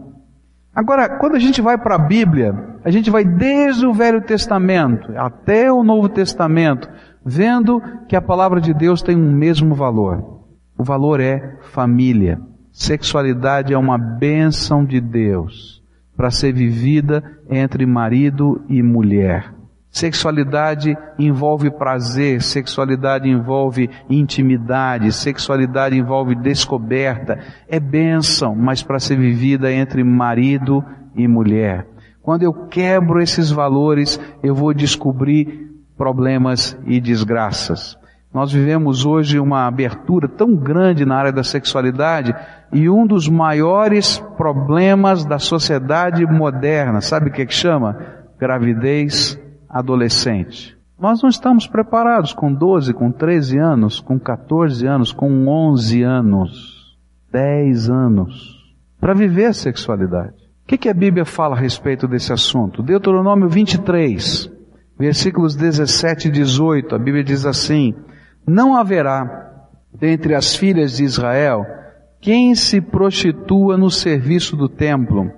Agora, 0.73 1.17
quando 1.17 1.35
a 1.35 1.39
gente 1.39 1.61
vai 1.61 1.77
para 1.77 1.95
a 1.95 2.07
Bíblia, 2.07 2.53
a 2.85 2.91
gente 2.91 3.09
vai 3.09 3.25
desde 3.25 3.85
o 3.85 3.93
Velho 3.93 4.21
Testamento 4.21 5.11
até 5.17 5.71
o 5.71 5.83
Novo 5.83 6.07
Testamento, 6.07 6.88
vendo 7.25 7.81
que 8.07 8.15
a 8.15 8.21
palavra 8.21 8.61
de 8.61 8.73
Deus 8.73 9.01
tem 9.01 9.17
um 9.17 9.31
mesmo 9.31 9.73
valor. 9.73 10.41
O 10.77 10.83
valor 10.83 11.19
é 11.19 11.57
família. 11.73 12.39
Sexualidade 12.71 13.73
é 13.73 13.77
uma 13.77 13.97
bênção 13.97 14.85
de 14.85 15.01
Deus 15.01 15.81
para 16.15 16.31
ser 16.31 16.53
vivida 16.53 17.23
entre 17.49 17.85
marido 17.85 18.61
e 18.69 18.81
mulher. 18.81 19.53
Sexualidade 19.89 20.97
envolve 21.19 21.69
prazer, 21.69 22.41
sexualidade 22.41 23.27
envolve 23.27 23.89
intimidade, 24.09 25.11
sexualidade 25.11 25.97
envolve 25.97 26.33
descoberta. 26.33 27.39
É 27.67 27.77
bênção, 27.77 28.55
mas 28.55 28.81
para 28.81 28.99
ser 28.99 29.17
vivida 29.17 29.69
entre 29.69 30.01
marido 30.01 30.81
e 31.13 31.27
mulher. 31.27 31.85
Quando 32.21 32.43
eu 32.43 32.53
quebro 32.53 33.21
esses 33.21 33.51
valores, 33.51 34.17
eu 34.41 34.55
vou 34.55 34.73
descobrir 34.73 35.71
problemas 35.97 36.77
e 36.85 37.01
desgraças. 37.01 37.97
Nós 38.33 38.53
vivemos 38.53 39.05
hoje 39.05 39.39
uma 39.39 39.67
abertura 39.67 40.29
tão 40.29 40.55
grande 40.55 41.05
na 41.05 41.17
área 41.17 41.33
da 41.33 41.43
sexualidade 41.43 42.33
e 42.73 42.89
um 42.89 43.05
dos 43.05 43.27
maiores 43.27 44.19
problemas 44.37 45.25
da 45.25 45.37
sociedade 45.37 46.25
moderna, 46.25 47.01
sabe 47.01 47.29
o 47.29 47.31
que, 47.31 47.41
é 47.41 47.45
que 47.45 47.53
chama? 47.53 47.97
Gravidez 48.39 49.39
adolescente. 49.69 50.77
Nós 50.99 51.21
não 51.21 51.29
estamos 51.29 51.67
preparados 51.67 52.33
com 52.33 52.53
12, 52.53 52.93
com 52.93 53.11
13 53.11 53.57
anos, 53.57 53.99
com 53.99 54.19
14 54.19 54.85
anos, 54.85 55.11
com 55.11 55.47
11 55.47 56.03
anos, 56.03 56.97
10 57.31 57.89
anos, 57.89 58.75
para 58.99 59.13
viver 59.13 59.47
a 59.47 59.53
sexualidade. 59.53 60.35
O 60.63 60.67
que, 60.67 60.77
que 60.77 60.89
a 60.89 60.93
Bíblia 60.93 61.25
fala 61.25 61.55
a 61.55 61.59
respeito 61.59 62.07
desse 62.07 62.31
assunto? 62.31 62.83
Deuteronômio 62.83 63.49
23, 63.49 64.49
versículos 64.97 65.55
17 65.55 66.27
e 66.27 66.31
18, 66.31 66.95
a 66.95 66.99
Bíblia 66.99 67.23
diz 67.23 67.45
assim, 67.45 67.95
não 68.47 68.77
haverá 68.77 69.67
dentre 69.93 70.35
as 70.35 70.55
filhas 70.55 70.97
de 70.97 71.03
Israel 71.03 71.65
quem 72.21 72.53
se 72.53 72.79
prostitua 72.79 73.75
no 73.75 73.89
serviço 73.89 74.55
do 74.55 74.69
templo, 74.69 75.31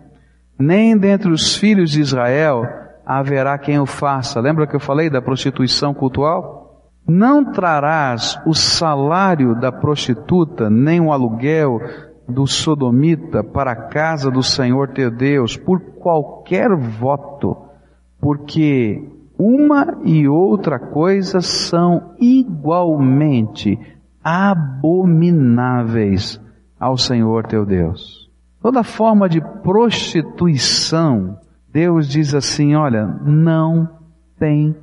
nem 0.60 0.98
dentre 0.98 1.32
os 1.32 1.56
filhos 1.56 1.92
de 1.92 2.02
Israel 2.02 2.66
haverá 3.06 3.58
quem 3.58 3.80
o 3.80 3.86
faça. 3.86 4.42
Lembra 4.42 4.68
que 4.68 4.76
eu 4.76 4.82
falei 4.82 5.10
da 5.10 5.22
prostituição 5.22 5.94
cultural? 5.94 6.92
Não 7.08 7.50
trarás 7.52 8.38
o 8.46 8.54
salário 8.54 9.56
da 9.56 9.72
prostituta, 9.72 10.70
nem 10.70 11.00
o 11.00 11.14
aluguel 11.14 11.80
do 12.28 12.46
sodomita 12.46 13.42
para 13.44 13.72
a 13.72 13.88
casa 13.88 14.30
do 14.30 14.44
Senhor 14.44 14.90
teu 14.90 15.10
Deus, 15.10 15.56
por 15.56 15.80
qualquer 15.80 16.76
voto, 16.76 17.56
porque 18.20 19.10
uma 19.38 20.00
e 20.04 20.28
outra 20.28 20.78
coisa 20.80 21.40
são 21.42 22.14
igualmente 22.20 23.80
abomináveis 24.24 26.43
ao 26.80 26.98
Senhor 26.98 27.46
teu 27.46 27.66
Deus. 27.66 28.30
Toda 28.62 28.84
forma 28.84 29.28
de 29.28 29.42
prostituição 29.42 31.38
Deus 31.74 32.08
diz 32.08 32.36
assim: 32.36 32.76
olha, 32.76 33.08
não 33.26 33.90
tem 34.38 34.76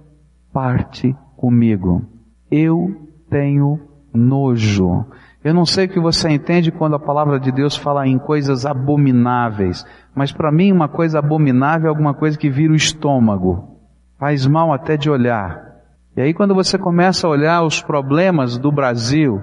parte 0.52 1.14
comigo. 1.36 2.02
Eu 2.50 3.08
tenho 3.30 3.80
nojo. 4.12 5.06
Eu 5.42 5.54
não 5.54 5.64
sei 5.64 5.86
o 5.86 5.88
que 5.88 6.00
você 6.00 6.28
entende 6.28 6.72
quando 6.72 6.96
a 6.96 6.98
palavra 6.98 7.38
de 7.38 7.52
Deus 7.52 7.76
fala 7.76 8.06
em 8.06 8.18
coisas 8.18 8.66
abomináveis, 8.66 9.86
mas 10.14 10.32
para 10.32 10.52
mim 10.52 10.72
uma 10.72 10.88
coisa 10.88 11.20
abominável 11.20 11.86
é 11.86 11.88
alguma 11.88 12.12
coisa 12.12 12.36
que 12.36 12.50
vira 12.50 12.72
o 12.72 12.76
estômago. 12.76 13.78
Faz 14.18 14.44
mal 14.46 14.72
até 14.72 14.96
de 14.96 15.08
olhar. 15.08 15.76
E 16.16 16.20
aí 16.20 16.34
quando 16.34 16.54
você 16.54 16.76
começa 16.76 17.26
a 17.26 17.30
olhar 17.30 17.62
os 17.62 17.80
problemas 17.80 18.58
do 18.58 18.72
Brasil, 18.72 19.40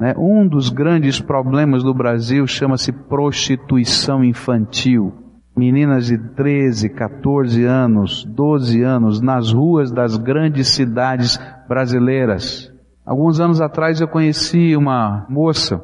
né, 0.00 0.14
um 0.16 0.48
dos 0.48 0.70
grandes 0.70 1.20
problemas 1.20 1.84
do 1.84 1.94
Brasil 1.94 2.46
chama-se 2.46 2.90
prostituição 2.90 4.24
infantil 4.24 5.20
meninas 5.56 6.06
de 6.06 6.16
13, 6.16 6.88
14 6.88 7.64
anos, 7.64 8.24
12 8.24 8.82
anos, 8.82 9.20
nas 9.20 9.52
ruas 9.52 9.90
das 9.90 10.16
grandes 10.16 10.68
cidades 10.68 11.38
brasileiras. 11.68 12.72
Alguns 13.04 13.40
anos 13.40 13.60
atrás 13.60 14.00
eu 14.00 14.08
conheci 14.08 14.74
uma 14.74 15.26
moça, 15.28 15.82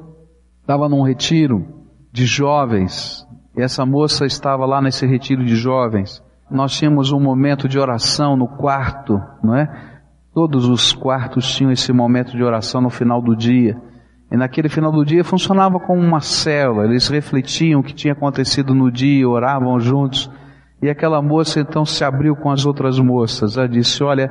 estava 0.61 0.89
num 0.89 1.03
retiro 1.03 1.67
de 2.11 2.25
jovens, 2.25 3.27
e 3.55 3.61
essa 3.61 3.85
moça 3.85 4.25
estava 4.25 4.65
lá 4.65 4.81
nesse 4.81 5.07
retiro 5.07 5.45
de 5.45 5.57
jovens. 5.57 6.23
Nós 6.51 6.73
tínhamos 6.73 7.13
um 7.13 7.21
momento 7.21 7.69
de 7.69 7.79
oração 7.79 8.37
no 8.37 8.47
quarto, 8.47 9.21
não 9.43 9.57
é? 9.57 9.69
Todos 10.33 10.67
os 10.69 10.93
quartos 10.93 11.55
tinham 11.55 11.73
esse 11.73 11.93
momento 11.93 12.37
de 12.37 12.43
oração 12.43 12.81
no 12.81 12.91
final 12.91 13.21
do 13.21 13.35
dia. 13.35 13.77
E 14.31 14.37
naquele 14.37 14.69
final 14.69 14.91
do 14.91 15.05
dia 15.05 15.23
funcionava 15.23 15.79
como 15.79 16.03
uma 16.03 16.21
célula, 16.21 16.85
eles 16.85 17.09
refletiam 17.09 17.81
o 17.81 17.83
que 17.83 17.95
tinha 17.95 18.13
acontecido 18.13 18.75
no 18.75 18.91
dia, 18.91 19.29
oravam 19.29 19.79
juntos. 19.79 20.31
E 20.83 20.91
aquela 20.91 21.23
moça 21.23 21.61
então 21.61 21.85
se 21.85 22.05
abriu 22.05 22.35
com 22.35 22.51
as 22.51 22.67
outras 22.67 22.99
moças. 22.99 23.57
Ela 23.57 23.69
disse: 23.69 24.03
Olha, 24.03 24.31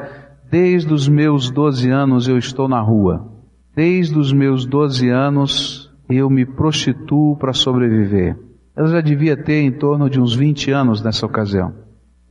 desde 0.51 0.93
os 0.93 1.07
meus 1.07 1.49
12 1.49 1.89
anos 1.89 2.27
eu 2.27 2.37
estou 2.37 2.67
na 2.67 2.81
rua. 2.81 3.31
Desde 3.75 4.17
os 4.17 4.31
meus 4.33 4.65
12 4.65 5.09
anos 5.09 5.91
eu 6.09 6.29
me 6.29 6.45
prostituo 6.45 7.37
para 7.37 7.53
sobreviver. 7.53 8.37
Ela 8.75 8.87
já 8.87 9.01
devia 9.01 9.37
ter 9.37 9.61
em 9.61 9.71
torno 9.71 10.09
de 10.09 10.19
uns 10.19 10.35
20 10.35 10.71
anos 10.71 11.01
nessa 11.01 11.25
ocasião. 11.25 11.73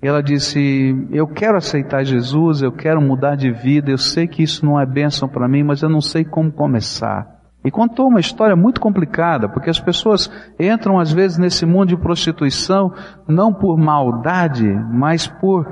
Ela 0.02 0.22
disse: 0.22 0.94
Eu 1.10 1.26
quero 1.26 1.56
aceitar 1.56 2.04
Jesus, 2.04 2.60
eu 2.60 2.70
quero 2.70 3.00
mudar 3.00 3.36
de 3.36 3.50
vida, 3.50 3.90
eu 3.90 3.96
sei 3.96 4.26
que 4.26 4.42
isso 4.42 4.64
não 4.64 4.78
é 4.78 4.84
bênção 4.84 5.26
para 5.26 5.48
mim, 5.48 5.62
mas 5.62 5.80
eu 5.80 5.88
não 5.88 6.02
sei 6.02 6.24
como 6.24 6.52
começar. 6.52 7.33
E 7.64 7.70
contou 7.70 8.08
uma 8.08 8.20
história 8.20 8.54
muito 8.54 8.78
complicada, 8.80 9.48
porque 9.48 9.70
as 9.70 9.80
pessoas 9.80 10.30
entram 10.60 10.98
às 10.98 11.10
vezes 11.10 11.38
nesse 11.38 11.64
mundo 11.64 11.88
de 11.88 11.96
prostituição 11.96 12.92
não 13.26 13.54
por 13.54 13.78
maldade, 13.78 14.68
mas 14.92 15.26
por 15.26 15.66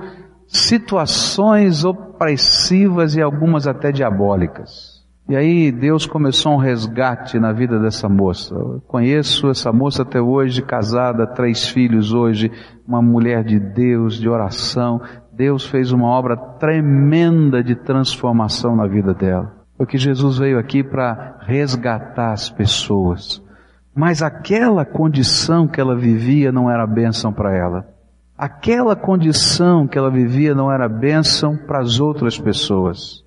situações 0.47 1.85
opressivas 1.85 3.15
e 3.15 3.21
algumas 3.21 3.67
até 3.67 3.93
diabólicas. 3.93 5.03
E 5.29 5.37
aí 5.37 5.71
Deus 5.71 6.05
começou 6.05 6.53
um 6.53 6.59
resgate 6.59 7.39
na 7.39 7.53
vida 7.53 7.79
dessa 7.79 8.09
moça. 8.09 8.55
Eu 8.55 8.83
conheço 8.89 9.49
essa 9.49 9.73
moça 9.73 10.03
até 10.03 10.21
hoje, 10.21 10.63
casada, 10.63 11.27
três 11.27 11.69
filhos 11.69 12.13
hoje, 12.13 12.51
uma 12.87 13.01
mulher 13.01 13.45
de 13.45 13.59
Deus, 13.59 14.19
de 14.19 14.29
oração. 14.29 15.01
Deus 15.33 15.67
fez 15.67 15.93
uma 15.93 16.09
obra 16.09 16.37
tremenda 16.37 17.63
de 17.63 17.75
transformação 17.75 18.75
na 18.75 18.87
vida 18.87 19.15
dela. 19.15 19.62
Porque 19.77 19.99
Jesus 19.99 20.39
veio 20.39 20.59
aqui 20.59 20.83
para 20.83 21.39
resgatar 21.41 22.33
as 22.33 22.51
pessoas. 22.51 23.43
Mas 23.95 24.23
aquela 24.23 24.85
condição 24.85 25.69
que 25.69 25.81
ela 25.81 25.97
vivia 25.97 26.53
não 26.53 26.71
era 26.71 26.87
bênção 26.87 27.33
para 27.33 27.57
ela. 27.57 27.87
aquela 28.43 28.97
condição 28.97 29.87
que 29.87 29.97
ela 29.97 30.11
vivia 30.11 30.53
não 30.53 30.73
era 30.73 30.89
bênção 30.89 31.57
para 31.57 31.79
as 31.79 32.01
outras 32.01 32.37
pessoas. 32.37 33.23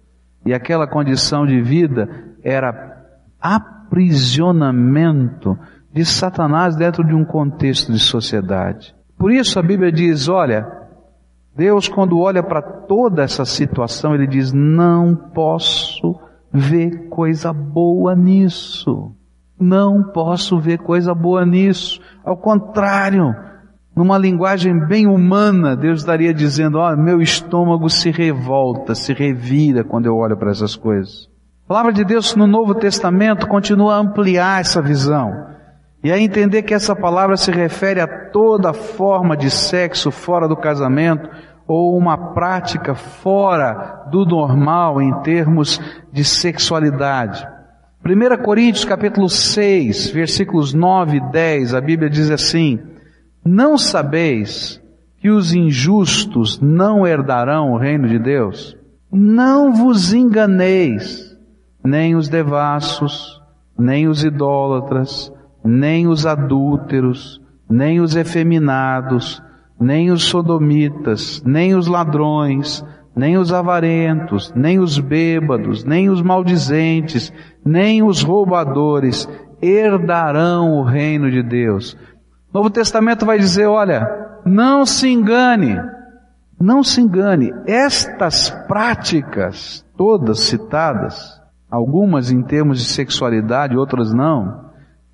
E 0.45 0.53
aquela 0.53 0.85
condição 0.85 1.45
de 1.45 1.61
vida 1.61 2.09
era 2.43 3.01
aprisionamento 3.39 5.57
de 5.93 6.03
Satanás 6.03 6.75
dentro 6.75 7.01
de 7.01 7.13
um 7.13 7.23
contexto 7.23 7.93
de 7.93 7.99
sociedade. 7.99 8.93
Por 9.17 9.31
isso 9.31 9.57
a 9.57 9.63
Bíblia 9.63 9.89
diz, 9.89 10.27
olha, 10.27 10.67
Deus 11.55 11.87
quando 11.87 12.19
olha 12.19 12.43
para 12.43 12.61
toda 12.61 13.23
essa 13.23 13.45
situação, 13.45 14.13
ele 14.13 14.27
diz, 14.27 14.51
não 14.51 15.15
posso 15.15 16.19
ver 16.55 17.09
coisa 17.09 17.51
boa 17.51 18.15
nisso. 18.15 19.11
Não 19.59 20.03
posso 20.03 20.59
ver 20.59 20.79
coisa 20.79 21.13
boa 21.13 21.45
nisso. 21.45 21.99
Ao 22.23 22.37
contrário, 22.37 23.35
numa 23.95 24.17
linguagem 24.17 24.77
bem 24.87 25.07
humana, 25.07 25.75
Deus 25.75 25.99
estaria 25.99 26.33
dizendo, 26.33 26.79
ó, 26.79 26.91
oh, 26.91 26.97
meu 26.97 27.21
estômago 27.21 27.89
se 27.89 28.11
revolta, 28.11 28.95
se 28.95 29.13
revira 29.13 29.83
quando 29.83 30.05
eu 30.05 30.15
olho 30.15 30.37
para 30.37 30.51
essas 30.51 30.75
coisas. 30.75 31.29
A 31.65 31.67
palavra 31.67 31.93
de 31.93 32.03
Deus 32.03 32.35
no 32.35 32.45
Novo 32.45 32.75
Testamento 32.75 33.47
continua 33.47 33.95
a 33.95 33.99
ampliar 33.99 34.61
essa 34.61 34.81
visão. 34.81 35.31
E 36.03 36.11
a 36.11 36.19
entender 36.19 36.61
que 36.61 36.73
essa 36.73 36.95
palavra 36.95 37.35
se 37.35 37.51
refere 37.51 37.99
a 37.99 38.29
toda 38.29 38.73
forma 38.73 39.35
de 39.35 39.49
sexo 39.49 40.11
fora 40.11 40.47
do 40.47 40.55
casamento 40.55 41.27
ou 41.67 41.97
uma 41.97 42.33
prática 42.33 42.93
fora 42.93 44.05
do 44.11 44.25
normal 44.25 45.01
em 45.01 45.13
termos 45.21 45.79
de 46.11 46.23
sexualidade. 46.23 47.47
1 48.05 48.43
Coríntios 48.43 48.85
capítulo 48.85 49.27
6, 49.27 50.11
versículos 50.11 50.73
9 50.73 51.17
e 51.17 51.31
10, 51.31 51.73
a 51.73 51.81
Bíblia 51.81 52.09
diz 52.09 52.29
assim, 52.29 52.79
Não 53.43 53.77
sabeis 53.77 54.79
que 55.17 55.31
os 55.31 55.55
injustos 55.55 56.59
não 56.61 57.07
herdarão 57.07 57.71
o 57.71 57.77
reino 57.77 58.07
de 58.07 58.19
Deus? 58.19 58.77
Não 59.11 59.73
vos 59.73 60.13
enganeis, 60.13 61.35
nem 61.83 62.15
os 62.15 62.29
devassos, 62.29 63.41
nem 63.77 64.07
os 64.07 64.23
idólatras, 64.23 65.31
nem 65.63 66.07
os 66.07 66.27
adúlteros, 66.27 67.41
nem 67.67 67.99
os 67.99 68.15
efeminados, 68.15 69.41
nem 69.79 70.11
os 70.11 70.23
sodomitas, 70.23 71.41
nem 71.45 71.75
os 71.75 71.87
ladrões, 71.87 72.83
nem 73.15 73.37
os 73.37 73.53
avarentos, 73.53 74.51
nem 74.55 74.79
os 74.79 74.99
bêbados, 74.99 75.83
nem 75.83 76.09
os 76.09 76.21
maldizentes, 76.21 77.31
nem 77.63 78.03
os 78.03 78.21
roubadores 78.21 79.27
herdarão 79.61 80.79
o 80.79 80.83
reino 80.83 81.31
de 81.31 81.41
Deus. 81.41 81.97
Novo 82.53 82.69
Testamento 82.69 83.25
vai 83.25 83.37
dizer, 83.37 83.67
olha, 83.67 84.05
não 84.45 84.85
se 84.85 85.09
engane, 85.09 85.77
não 86.59 86.83
se 86.83 87.01
engane, 87.01 87.53
estas 87.65 88.49
práticas, 88.67 89.85
todas 89.97 90.41
citadas, 90.41 91.41
algumas 91.69 92.31
em 92.31 92.41
termos 92.41 92.79
de 92.79 92.85
sexualidade, 92.85 93.77
outras 93.77 94.13
não, 94.13 94.64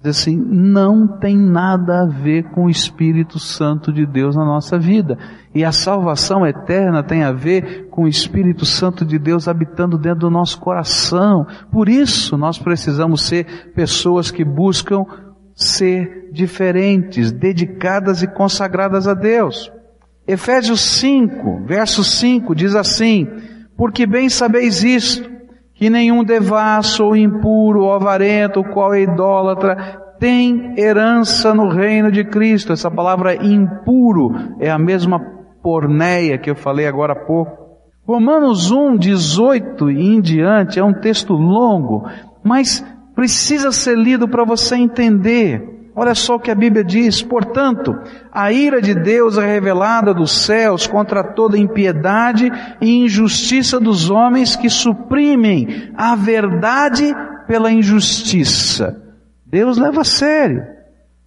assim, 0.10 0.36
não 0.36 1.08
tem 1.08 1.38
nada 1.38 2.02
a 2.02 2.06
ver 2.06 2.46
com 2.52 2.66
o 2.66 2.70
Espírito 2.70 3.38
Santo 3.38 3.94
de 3.94 4.06
Deus 4.06 4.36
na 4.36 4.44
nossa 4.44 4.80
vida. 4.80 5.18
E 5.54 5.64
a 5.64 5.72
salvação 5.72 6.46
eterna 6.46 7.04
tem 7.04 7.24
a 7.24 7.32
ver 7.32 7.88
com 7.90 8.04
o 8.04 8.08
Espírito 8.08 8.66
Santo 8.66 9.06
de 9.06 9.20
Deus 9.20 9.48
habitando 9.48 9.98
dentro 9.98 10.22
do 10.22 10.30
nosso 10.30 10.60
coração. 10.60 11.46
Por 11.72 11.88
isso 11.88 12.36
nós 12.38 12.58
precisamos 12.58 13.22
ser 13.22 13.72
pessoas 13.76 14.32
que 14.32 14.44
buscam 14.44 15.06
ser 15.54 16.30
diferentes, 16.32 17.32
dedicadas 17.32 18.24
e 18.24 18.28
consagradas 18.28 19.08
a 19.08 19.14
Deus. 19.14 19.72
Efésios 20.28 20.82
5, 20.82 21.66
verso 21.66 22.04
5 22.04 22.56
diz 22.56 22.76
assim, 22.76 23.28
porque 23.78 24.06
bem 24.08 24.30
sabeis 24.30 24.84
isto, 24.84 25.30
que 25.82 25.90
nenhum 25.90 26.24
devasso 26.24 27.04
ou 27.06 27.16
impuro 27.16 27.86
ou 27.86 27.92
avarento, 27.92 28.64
qual 28.64 28.94
é 28.94 29.02
idólatra, 29.02 30.00
tem 30.20 30.76
herança 30.78 31.56
no 31.56 31.70
reino 31.70 32.12
de 32.12 32.24
Cristo. 32.24 32.72
Essa 32.72 32.92
palavra 32.92 33.44
impuro 33.44 34.32
é 34.60 34.70
a 34.70 34.78
mesma 34.78 35.20
porneia 35.64 36.38
que 36.38 36.52
eu 36.52 36.56
falei 36.56 36.86
agora 36.86 37.14
há 37.14 37.26
pouco. 37.26 37.58
Romanos 38.08 38.70
1, 38.70 38.96
18 38.96 39.90
e 39.90 40.14
em 40.14 40.22
diante 40.22 40.78
é 40.78 40.84
um 40.84 40.94
texto 40.94 41.34
longo, 41.34 42.08
mas 42.44 42.86
precisa 43.16 43.72
ser 43.72 43.98
lido 43.98 44.28
para 44.28 44.46
você 44.46 44.76
entender 44.76 45.81
Olha 45.94 46.16
só 46.16 46.36
o 46.36 46.40
que 46.40 46.50
a 46.50 46.56
Bíblia 46.56 46.84
diz. 46.84 47.22
Portanto, 47.22 47.94
a 48.32 48.52
ira 48.52 48.82
de 48.82 48.94
Deus 48.94 49.38
é 49.38 49.46
revelada 49.46 50.14
dos 50.14 50.46
céus 50.46 50.88
contra 50.88 51.24
toda 51.24 51.58
impiedade 51.58 52.50
e 52.80 53.04
injustiça 53.04 53.80
dos 53.80 54.10
homens 54.10 54.56
que 54.56 54.70
suprimem 54.70 55.92
a 55.96 56.16
verdade 56.16 57.14
pela 57.46 57.72
injustiça. 57.72 59.02
Deus 59.46 59.78
leva 59.78 60.02
a 60.02 60.06
sério. 60.06 60.64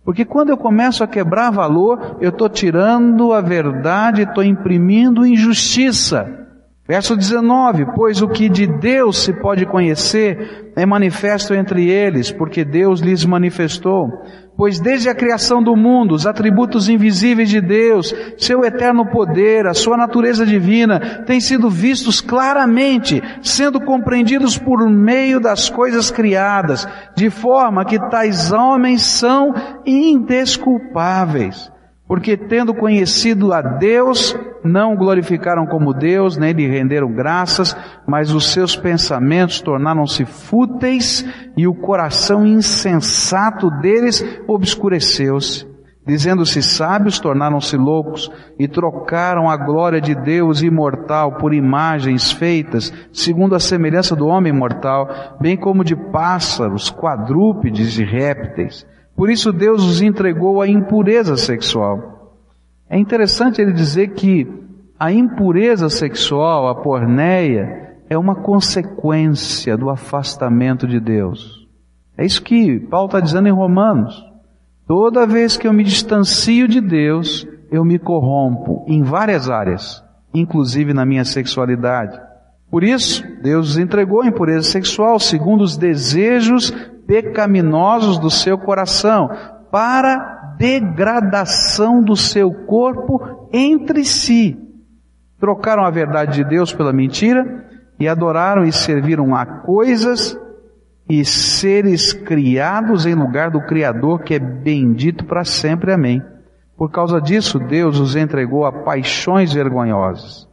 Porque 0.03 0.25
quando 0.25 0.51
eu 0.51 0.57
começo 0.57 1.03
a 1.03 1.07
quebrar 1.07 1.51
valor, 1.51 2.19
eu 2.21 2.29
estou 2.29 2.49
tirando 2.49 3.33
a 3.33 3.41
verdade, 3.41 4.23
estou 4.23 4.45
imprimindo 4.45 5.27
injustiça. 5.27 6.45
Verso 6.87 7.17
19, 7.17 7.87
pois 7.95 8.21
o 8.21 8.29
que 8.29 8.47
de 8.47 8.67
Deus 8.67 9.25
se 9.25 9.33
pode 9.33 9.65
conhecer 9.65 10.73
é 10.77 10.85
manifesto 10.85 11.55
entre 11.55 11.89
eles, 11.89 12.31
porque 12.31 12.63
Deus 12.63 13.01
lhes 13.01 13.25
manifestou. 13.25 14.23
Pois 14.57 14.79
desde 14.79 15.09
a 15.09 15.15
criação 15.15 15.61
do 15.61 15.75
mundo, 15.75 16.15
os 16.15 16.27
atributos 16.27 16.89
invisíveis 16.89 17.49
de 17.49 17.61
Deus, 17.61 18.15
seu 18.39 18.65
eterno 18.65 19.05
poder, 19.11 19.67
a 19.67 19.75
sua 19.75 19.97
natureza 19.97 20.47
divina, 20.47 21.25
têm 21.25 21.41
sido 21.41 21.69
vistos 21.69 22.21
claramente, 22.21 23.21
sendo 23.43 23.81
compreendidos 23.81 24.57
por 24.57 24.89
meio 24.89 25.41
das 25.41 25.69
coisas 25.69 26.09
criadas, 26.11 26.87
de 27.17 27.31
forma 27.31 27.85
que 27.85 27.99
tais 28.09 28.53
homens 28.53 29.03
são 29.03 29.53
indesculpáveis. 29.85 31.74
Porque 32.07 32.37
tendo 32.37 32.75
conhecido 32.75 33.53
a 33.53 33.63
Deus, 33.63 34.37
não 34.63 34.93
o 34.93 34.97
glorificaram 34.97 35.67
como 35.67 35.95
Deus, 35.95 36.37
nem 36.37 36.53
lhe 36.53 36.67
renderam 36.67 37.11
graças, 37.11 37.75
mas 38.07 38.31
os 38.31 38.53
seus 38.53 38.77
pensamentos 38.77 39.61
tornaram-se 39.63 40.25
fúteis 40.27 41.25
e 41.57 41.67
o 41.67 41.75
coração 41.75 42.47
insensato 42.47 43.71
deles 43.81 44.23
obscureceu-se. 44.47 45.75
Dizendo-se 46.07 46.63
sábios, 46.63 47.19
tornaram-se 47.19 47.79
loucos 47.79 48.31
e 48.59 48.69
trocaram 48.69 49.49
a 49.49 49.57
glória 49.57 50.03
de 50.03 50.15
Deus 50.15 50.63
imortal 50.63 51.39
por 51.39 51.55
imagens 51.55 52.31
feitas 52.31 52.93
segundo 53.11 53.55
a 53.55 53.61
semelhança 53.61 54.15
do 54.15 54.27
homem 54.27 54.53
mortal, 54.53 55.09
bem 55.41 55.57
como 55.57 55.83
de 55.83 55.97
pássaros, 55.97 56.91
quadrúpedes 56.91 57.99
e 57.99 58.05
répteis. 58.05 58.87
Por 59.17 59.31
isso 59.31 59.53
Deus 59.53 59.85
os 59.85 60.03
entregou 60.03 60.61
à 60.61 60.69
impureza 60.69 61.37
sexual. 61.37 62.37
É 62.89 62.99
interessante 62.99 63.61
ele 63.61 63.73
dizer 63.73 64.09
que 64.09 64.47
a 64.99 65.13
impureza 65.13 65.89
sexual, 65.89 66.69
a 66.69 66.75
porneia, 66.75 67.97
é 68.09 68.19
uma 68.19 68.35
consequência 68.35 69.77
do 69.77 69.91
afastamento 69.91 70.87
de 70.87 71.01
Deus. 71.01 71.67
É 72.17 72.25
isso 72.25 72.43
que 72.43 72.79
Paulo 72.81 73.07
está 73.07 73.21
dizendo 73.21 73.49
em 73.49 73.53
Romanos. 73.53 74.25
Toda 74.87 75.27
vez 75.27 75.57
que 75.57 75.67
eu 75.67 75.73
me 75.73 75.83
distancio 75.83 76.69
de 76.69 76.81
Deus, 76.81 77.47
eu 77.71 77.85
me 77.85 77.99
corrompo 77.99 78.85
em 78.87 79.03
várias 79.03 79.49
áreas, 79.49 80.05
inclusive 80.33 80.93
na 80.93 81.05
minha 81.05 81.25
sexualidade. 81.25 82.21
Por 82.71 82.85
isso, 82.85 83.25
Deus 83.43 83.71
os 83.71 83.79
entregou 83.79 84.23
a 84.23 84.27
impureza 84.27 84.71
sexual, 84.71 85.19
segundo 85.19 85.63
os 85.63 85.77
desejos 85.77 86.73
pecaminosos 87.07 88.19
do 88.19 88.31
seu 88.31 88.59
coração, 88.59 89.29
para 89.71 90.55
degradação 90.59 92.03
do 92.03 92.17
seu 92.17 92.53
corpo 92.53 93.49
entre 93.53 94.05
si. 94.05 94.57
Trocaram 95.39 95.85
a 95.85 95.91
verdade 95.91 96.37
de 96.37 96.45
Deus 96.45 96.73
pela 96.73 96.93
mentira 96.93 97.67
e 97.99 98.09
adoraram 98.09 98.65
e 98.65 98.73
serviram 98.73 99.35
a 99.35 99.45
coisas 99.45 100.39
e 101.09 101.25
seres 101.25 102.13
criados 102.13 103.05
em 103.05 103.15
lugar 103.15 103.51
do 103.51 103.61
Criador 103.61 104.23
que 104.23 104.35
é 104.35 104.39
bendito 104.39 105.25
para 105.25 105.45
sempre. 105.45 105.93
Amém. 105.93 106.23
Por 106.77 106.91
causa 106.91 107.21
disso, 107.21 107.59
Deus 107.59 108.01
os 108.01 108.17
entregou 108.17 108.65
a 108.65 108.73
paixões 108.73 109.53
vergonhosas. 109.53 110.49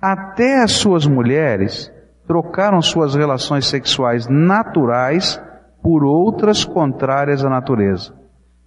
Até 0.00 0.62
as 0.62 0.72
suas 0.72 1.06
mulheres 1.06 1.92
trocaram 2.26 2.80
suas 2.80 3.14
relações 3.14 3.66
sexuais 3.66 4.28
naturais 4.28 5.40
por 5.82 6.04
outras 6.04 6.64
contrárias 6.64 7.44
à 7.44 7.48
natureza. 7.48 8.12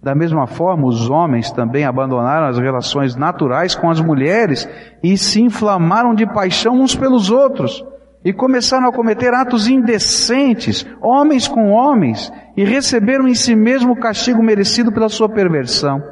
Da 0.02 0.14
mesma 0.14 0.48
forma, 0.48 0.86
os 0.86 1.08
homens 1.08 1.52
também 1.52 1.84
abandonaram 1.84 2.48
as 2.48 2.58
relações 2.58 3.14
naturais 3.14 3.74
com 3.74 3.88
as 3.88 4.00
mulheres 4.00 4.68
e 5.02 5.16
se 5.16 5.40
inflamaram 5.40 6.12
de 6.12 6.26
paixão 6.26 6.80
uns 6.80 6.96
pelos 6.96 7.30
outros 7.30 7.84
e 8.24 8.32
começaram 8.32 8.88
a 8.88 8.92
cometer 8.92 9.32
atos 9.34 9.68
indecentes, 9.68 10.86
homens 11.00 11.48
com 11.48 11.70
homens, 11.70 12.32
e 12.56 12.64
receberam 12.64 13.26
em 13.26 13.34
si 13.34 13.54
mesmo 13.54 13.92
o 13.92 13.98
castigo 13.98 14.42
merecido 14.42 14.92
pela 14.92 15.08
sua 15.08 15.28
perversão. 15.28 16.02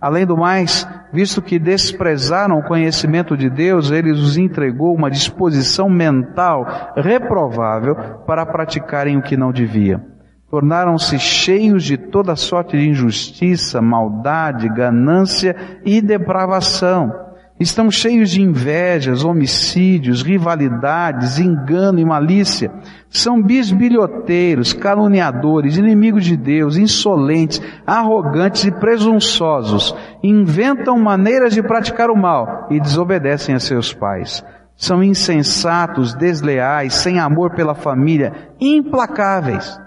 Além 0.00 0.26
do 0.26 0.36
mais, 0.36 0.86
visto 1.12 1.40
que 1.40 1.58
desprezaram 1.58 2.58
o 2.58 2.64
conhecimento 2.64 3.36
de 3.36 3.48
Deus, 3.48 3.90
ele 3.90 4.12
os 4.12 4.36
entregou 4.36 4.94
uma 4.94 5.10
disposição 5.10 5.88
mental 5.88 6.92
reprovável 6.96 7.94
para 8.26 8.44
praticarem 8.44 9.16
o 9.16 9.22
que 9.22 9.36
não 9.36 9.52
devia. 9.52 10.15
Tornaram-se 10.50 11.18
cheios 11.18 11.84
de 11.84 11.96
toda 11.96 12.36
sorte 12.36 12.78
de 12.78 12.88
injustiça, 12.88 13.82
maldade, 13.82 14.68
ganância 14.68 15.56
e 15.84 16.00
depravação 16.00 17.26
Estão 17.58 17.90
cheios 17.90 18.30
de 18.30 18.42
invejas, 18.42 19.24
homicídios, 19.24 20.22
rivalidades, 20.22 21.38
engano 21.38 21.98
e 21.98 22.04
malícia. 22.04 22.70
São 23.08 23.42
bisbilhoteiros, 23.42 24.74
caluniadores, 24.74 25.78
inimigos 25.78 26.26
de 26.26 26.36
Deus, 26.36 26.76
insolentes, 26.76 27.62
arrogantes 27.86 28.64
e 28.64 28.70
presunçosos. 28.70 29.96
Inventam 30.22 30.98
maneiras 30.98 31.54
de 31.54 31.62
praticar 31.62 32.10
o 32.10 32.16
mal 32.16 32.66
e 32.70 32.78
desobedecem 32.78 33.54
a 33.54 33.60
seus 33.60 33.94
pais. 33.94 34.44
São 34.76 35.02
insensatos, 35.02 36.12
desleais, 36.12 36.92
sem 36.92 37.18
amor 37.18 37.54
pela 37.54 37.74
família, 37.74 38.34
implacáveis 38.60 39.80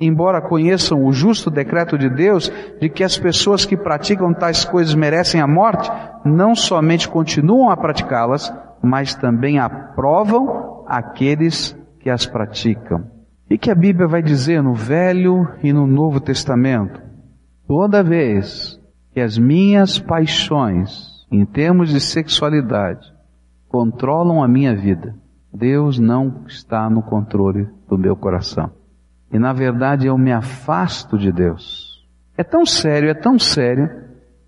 embora 0.00 0.40
conheçam 0.40 1.04
o 1.04 1.12
justo 1.12 1.50
decreto 1.50 1.96
de 1.96 2.08
Deus 2.08 2.50
de 2.80 2.88
que 2.88 3.04
as 3.04 3.16
pessoas 3.16 3.64
que 3.64 3.76
praticam 3.76 4.34
tais 4.34 4.64
coisas 4.64 4.94
merecem 4.94 5.40
a 5.40 5.46
morte, 5.46 5.90
não 6.24 6.54
somente 6.54 7.08
continuam 7.08 7.70
a 7.70 7.76
praticá-las, 7.76 8.52
mas 8.82 9.14
também 9.14 9.58
aprovam 9.58 10.84
aqueles 10.86 11.76
que 12.00 12.10
as 12.10 12.26
praticam. 12.26 13.04
E 13.48 13.56
que 13.56 13.70
a 13.70 13.74
Bíblia 13.74 14.08
vai 14.08 14.22
dizer 14.22 14.62
no 14.62 14.74
Velho 14.74 15.48
e 15.62 15.72
no 15.72 15.86
Novo 15.86 16.20
Testamento? 16.20 17.00
Toda 17.66 18.02
vez 18.02 18.80
que 19.12 19.20
as 19.20 19.38
minhas 19.38 19.98
paixões, 19.98 21.24
em 21.30 21.44
termos 21.46 21.90
de 21.90 22.00
sexualidade, 22.00 23.06
controlam 23.68 24.42
a 24.42 24.48
minha 24.48 24.74
vida, 24.74 25.14
Deus 25.52 25.98
não 25.98 26.42
está 26.46 26.90
no 26.90 27.02
controle 27.02 27.68
do 27.88 27.96
meu 27.96 28.16
coração. 28.16 28.70
E 29.34 29.38
na 29.38 29.52
verdade 29.52 30.06
eu 30.06 30.16
me 30.16 30.30
afasto 30.30 31.18
de 31.18 31.32
Deus. 31.32 32.06
É 32.38 32.44
tão 32.44 32.64
sério, 32.64 33.10
é 33.10 33.14
tão 33.14 33.36
sério, 33.36 33.90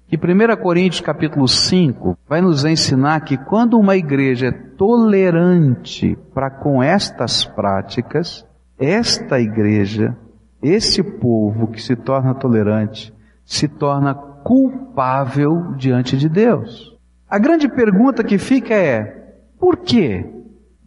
que 0.07 0.17
1 0.17 0.63
Coríntios 0.63 1.01
capítulo 1.01 1.49
5 1.49 2.17
vai 2.29 2.41
nos 2.41 2.65
ensinar 2.65 3.19
que 3.23 3.37
quando 3.37 3.77
uma 3.77 3.97
igreja 3.97 4.47
é 4.47 4.53
tolerante 4.53 6.17
para 6.33 6.51
com 6.51 6.81
estas 6.81 7.45
práticas, 7.45 8.47
esta 8.79 9.41
igreja, 9.41 10.17
esse 10.63 11.03
povo 11.03 11.67
que 11.67 11.83
se 11.83 11.97
torna 11.97 12.33
tolerante, 12.33 13.13
se 13.45 13.67
torna 13.67 14.15
culpável 14.15 15.75
diante 15.77 16.17
de 16.17 16.29
Deus. 16.29 16.97
A 17.29 17.41
grande 17.41 17.69
pergunta 17.69 18.23
que 18.23 18.39
fica 18.39 18.73
é, 18.73 19.35
por 19.59 19.79
quê? 19.79 20.25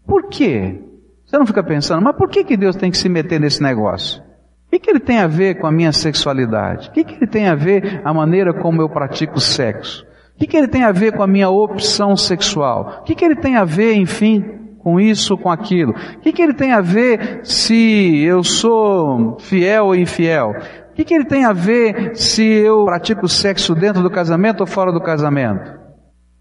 Por 0.08 0.30
quê? 0.30 0.86
Você 1.30 1.38
não 1.38 1.46
fica 1.46 1.64
pensando, 1.64 2.02
mas 2.02 2.16
por 2.16 2.28
que, 2.28 2.44
que 2.44 2.58
Deus 2.58 2.76
tem 2.76 2.90
que 2.90 2.98
se 2.98 3.08
meter 3.08 3.40
nesse 3.40 3.62
negócio? 3.62 4.20
O 4.66 4.72
que, 4.72 4.80
que 4.80 4.90
ele 4.90 5.00
tem 5.00 5.20
a 5.20 5.28
ver 5.28 5.60
com 5.60 5.68
a 5.68 5.72
minha 5.72 5.92
sexualidade? 5.92 6.90
O 6.90 6.92
que, 6.92 7.04
que 7.04 7.14
ele 7.14 7.28
tem 7.28 7.48
a 7.48 7.54
ver 7.54 8.02
a 8.04 8.12
maneira 8.12 8.52
como 8.52 8.82
eu 8.82 8.90
pratico 8.90 9.40
sexo? 9.40 10.04
O 10.36 10.40
que, 10.40 10.48
que 10.48 10.58
ele 10.58 10.68
tem 10.68 10.84
a 10.84 10.92
ver 10.92 11.12
com 11.12 11.22
a 11.22 11.28
minha 11.28 11.48
opção 11.48 12.18
sexual? 12.18 13.02
O 13.02 13.04
que, 13.04 13.14
que 13.14 13.24
ele 13.24 13.36
tem 13.36 13.58
a 13.58 13.64
ver, 13.64 13.94
enfim, 13.94 14.44
com 14.80 15.00
isso, 15.00 15.38
com 15.38 15.52
aquilo? 15.52 15.92
O 15.92 16.20
que, 16.20 16.34
que 16.34 16.42
ele 16.42 16.56
tem 16.56 16.72
a 16.72 16.82
ver 16.82 17.42
se 17.44 18.24
eu 18.24 18.44
sou 18.44 19.38
fiel 19.40 19.86
ou 19.86 19.96
infiel? 19.96 20.56
O 20.92 20.94
que, 20.96 21.06
que 21.06 21.14
ele 21.14 21.26
tem 21.26 21.46
a 21.46 21.54
ver 21.54 22.16
se 22.16 22.44
eu 22.44 22.86
pratico 22.86 23.28
sexo 23.28 23.76
dentro 23.76 24.02
do 24.02 24.10
casamento 24.10 24.62
ou 24.62 24.68
fora 24.68 24.92
do 24.92 25.00
casamento? 25.00 25.80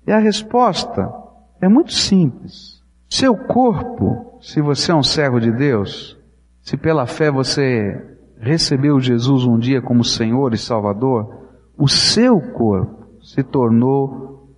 E 0.06 0.12
a 0.12 0.18
resposta 0.18 1.12
é 1.60 1.68
muito 1.68 1.92
simples. 1.92 2.77
Seu 3.08 3.34
corpo 3.36 4.28
se 4.40 4.60
você 4.60 4.92
é 4.92 4.94
um 4.94 5.02
servo 5.02 5.40
de 5.40 5.50
Deus, 5.50 6.16
se 6.62 6.76
pela 6.76 7.06
fé 7.06 7.30
você 7.30 8.16
recebeu 8.40 9.00
Jesus 9.00 9.44
um 9.44 9.58
dia 9.58 9.82
como 9.82 10.04
Senhor 10.04 10.54
e 10.54 10.58
Salvador, 10.58 11.48
o 11.76 11.88
seu 11.88 12.40
corpo 12.40 13.06
se 13.20 13.42
tornou 13.42 14.56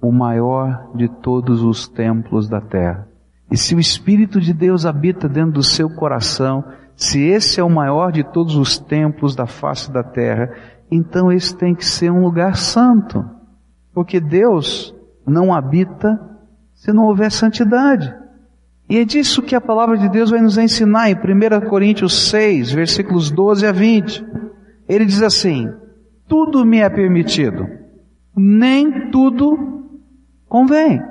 o 0.00 0.10
maior 0.10 0.90
de 0.94 1.08
todos 1.08 1.62
os 1.62 1.86
templos 1.86 2.48
da 2.48 2.60
terra. 2.60 3.06
E 3.50 3.56
se 3.56 3.74
o 3.74 3.80
Espírito 3.80 4.40
de 4.40 4.54
Deus 4.54 4.86
habita 4.86 5.28
dentro 5.28 5.52
do 5.52 5.62
seu 5.62 5.90
coração, 5.90 6.64
se 6.96 7.20
esse 7.20 7.60
é 7.60 7.64
o 7.64 7.68
maior 7.68 8.10
de 8.10 8.24
todos 8.24 8.56
os 8.56 8.78
templos 8.78 9.34
da 9.34 9.46
face 9.46 9.92
da 9.92 10.02
terra, 10.02 10.54
então 10.90 11.30
esse 11.30 11.54
tem 11.54 11.74
que 11.74 11.84
ser 11.84 12.10
um 12.10 12.22
lugar 12.22 12.56
santo. 12.56 13.24
Porque 13.92 14.20
Deus 14.20 14.94
não 15.26 15.52
habita 15.52 16.29
se 16.80 16.94
não 16.94 17.04
houver 17.04 17.30
santidade. 17.30 18.12
E 18.88 18.96
é 18.96 19.04
disso 19.04 19.42
que 19.42 19.54
a 19.54 19.60
palavra 19.60 19.98
de 19.98 20.08
Deus 20.08 20.30
vai 20.30 20.40
nos 20.40 20.56
ensinar 20.56 21.10
em 21.10 21.14
1 21.14 21.68
Coríntios 21.68 22.30
6, 22.30 22.72
versículos 22.72 23.30
12 23.30 23.66
a 23.66 23.70
20. 23.70 24.24
Ele 24.88 25.04
diz 25.04 25.22
assim: 25.22 25.70
Tudo 26.26 26.64
me 26.64 26.78
é 26.78 26.88
permitido, 26.88 27.68
nem 28.34 29.10
tudo 29.10 29.84
convém. 30.48 31.02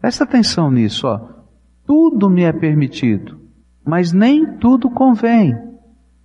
Presta 0.00 0.24
atenção 0.24 0.68
nisso, 0.68 1.06
ó. 1.06 1.20
Tudo 1.86 2.28
me 2.28 2.42
é 2.42 2.52
permitido, 2.52 3.40
mas 3.86 4.12
nem 4.12 4.58
tudo 4.58 4.90
convém. 4.90 5.56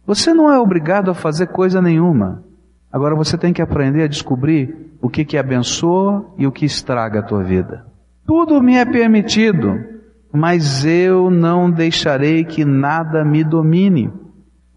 Você 0.03 0.33
não 0.33 0.51
é 0.51 0.59
obrigado 0.59 1.11
a 1.11 1.13
fazer 1.13 1.47
coisa 1.47 1.79
nenhuma. 1.79 2.43
Agora 2.91 3.15
você 3.15 3.37
tem 3.37 3.53
que 3.53 3.61
aprender 3.61 4.01
a 4.01 4.07
descobrir 4.07 4.95
o 4.99 5.09
que 5.09 5.23
que 5.23 5.37
abençoa 5.37 6.25
e 6.39 6.47
o 6.47 6.51
que 6.51 6.65
estraga 6.65 7.19
a 7.19 7.23
tua 7.23 7.43
vida. 7.43 7.88
Tudo 8.29 8.61
me 8.61 8.75
é 8.75 8.85
permitido, 8.85 9.83
mas 10.31 10.85
eu 10.85 11.31
não 11.31 11.71
deixarei 11.71 12.45
que 12.45 12.63
nada 12.63 13.25
me 13.25 13.43
domine. 13.43 14.13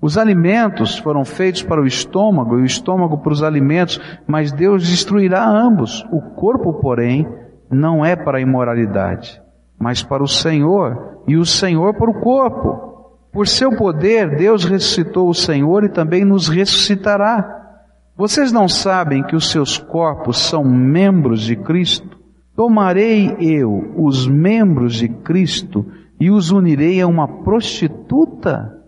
Os 0.01 0.17
alimentos 0.17 0.97
foram 0.97 1.23
feitos 1.23 1.63
para 1.63 1.79
o 1.79 1.87
estômago 1.87 2.59
e 2.59 2.63
o 2.63 2.65
estômago 2.65 3.19
para 3.19 3.31
os 3.31 3.43
alimentos, 3.43 4.01
mas 4.27 4.53
Deus 4.53 4.89
destruirá 4.89 5.47
ambos. 5.47 6.03
O 6.11 6.23
corpo, 6.35 6.73
porém, 6.81 7.29
não 7.71 8.03
é 8.03 8.17
para 8.17 8.39
a 8.39 8.41
imoralidade, 8.41 9.39
mas 9.79 10.03
para 10.03 10.23
o 10.23 10.29
Senhor, 10.29 11.19
e 11.29 11.37
o 11.37 11.45
Senhor 11.45 11.93
para 11.93 12.11
o 12.11 12.23
corpo. 12.23 13.21
Por 13.31 13.47
seu 13.47 13.77
poder, 13.77 14.35
Deus 14.35 14.65
ressuscitou 14.65 15.29
o 15.29 15.35
Senhor 15.35 15.85
e 15.85 15.91
também 15.91 16.25
nos 16.25 16.49
ressuscitará. 16.49 17.83
Vocês 18.17 18.51
não 18.51 18.67
sabem 18.67 19.23
que 19.23 19.37
os 19.37 19.51
seus 19.51 19.77
corpos 19.77 20.39
são 20.39 20.65
membros 20.65 21.43
de 21.43 21.55
Cristo? 21.55 22.22
Tomarei 22.55 23.37
eu 23.41 23.95
os 23.97 24.29
membros 24.29 24.97
de 24.97 25.09
Cristo 25.09 25.87
e 26.21 26.31
os 26.31 26.51
unirei 26.51 27.01
a 27.01 27.07
uma 27.07 27.27
prostituta? 27.27 28.79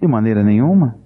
De 0.00 0.08
maneira 0.08 0.42
nenhuma. 0.42 0.96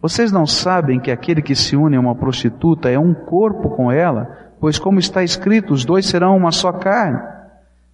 Vocês 0.00 0.30
não 0.30 0.46
sabem 0.46 1.00
que 1.00 1.10
aquele 1.10 1.40
que 1.40 1.56
se 1.56 1.74
une 1.74 1.96
a 1.96 2.00
uma 2.00 2.14
prostituta 2.14 2.90
é 2.90 2.98
um 2.98 3.14
corpo 3.14 3.70
com 3.70 3.90
ela, 3.90 4.52
pois 4.60 4.78
como 4.78 4.98
está 4.98 5.24
escrito, 5.24 5.72
os 5.72 5.84
dois 5.84 6.06
serão 6.06 6.36
uma 6.36 6.52
só 6.52 6.70
carne. 6.72 7.18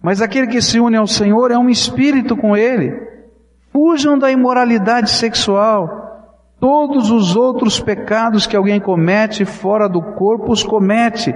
Mas 0.01 0.21
aquele 0.21 0.47
que 0.47 0.61
se 0.61 0.79
une 0.79 0.97
ao 0.97 1.07
Senhor 1.07 1.49
é 1.49 1.57
um 1.57 1.69
espírito 1.69 2.35
com 2.35 2.57
ele. 2.57 2.93
Fujam 3.71 4.19
da 4.19 4.29
imoralidade 4.29 5.09
sexual. 5.09 6.01
Todos 6.59 7.09
os 7.09 7.35
outros 7.35 7.79
pecados 7.79 8.45
que 8.45 8.55
alguém 8.55 8.79
comete 8.79 9.45
fora 9.45 9.87
do 9.87 10.01
corpo 10.01 10.51
os 10.51 10.63
comete 10.63 11.33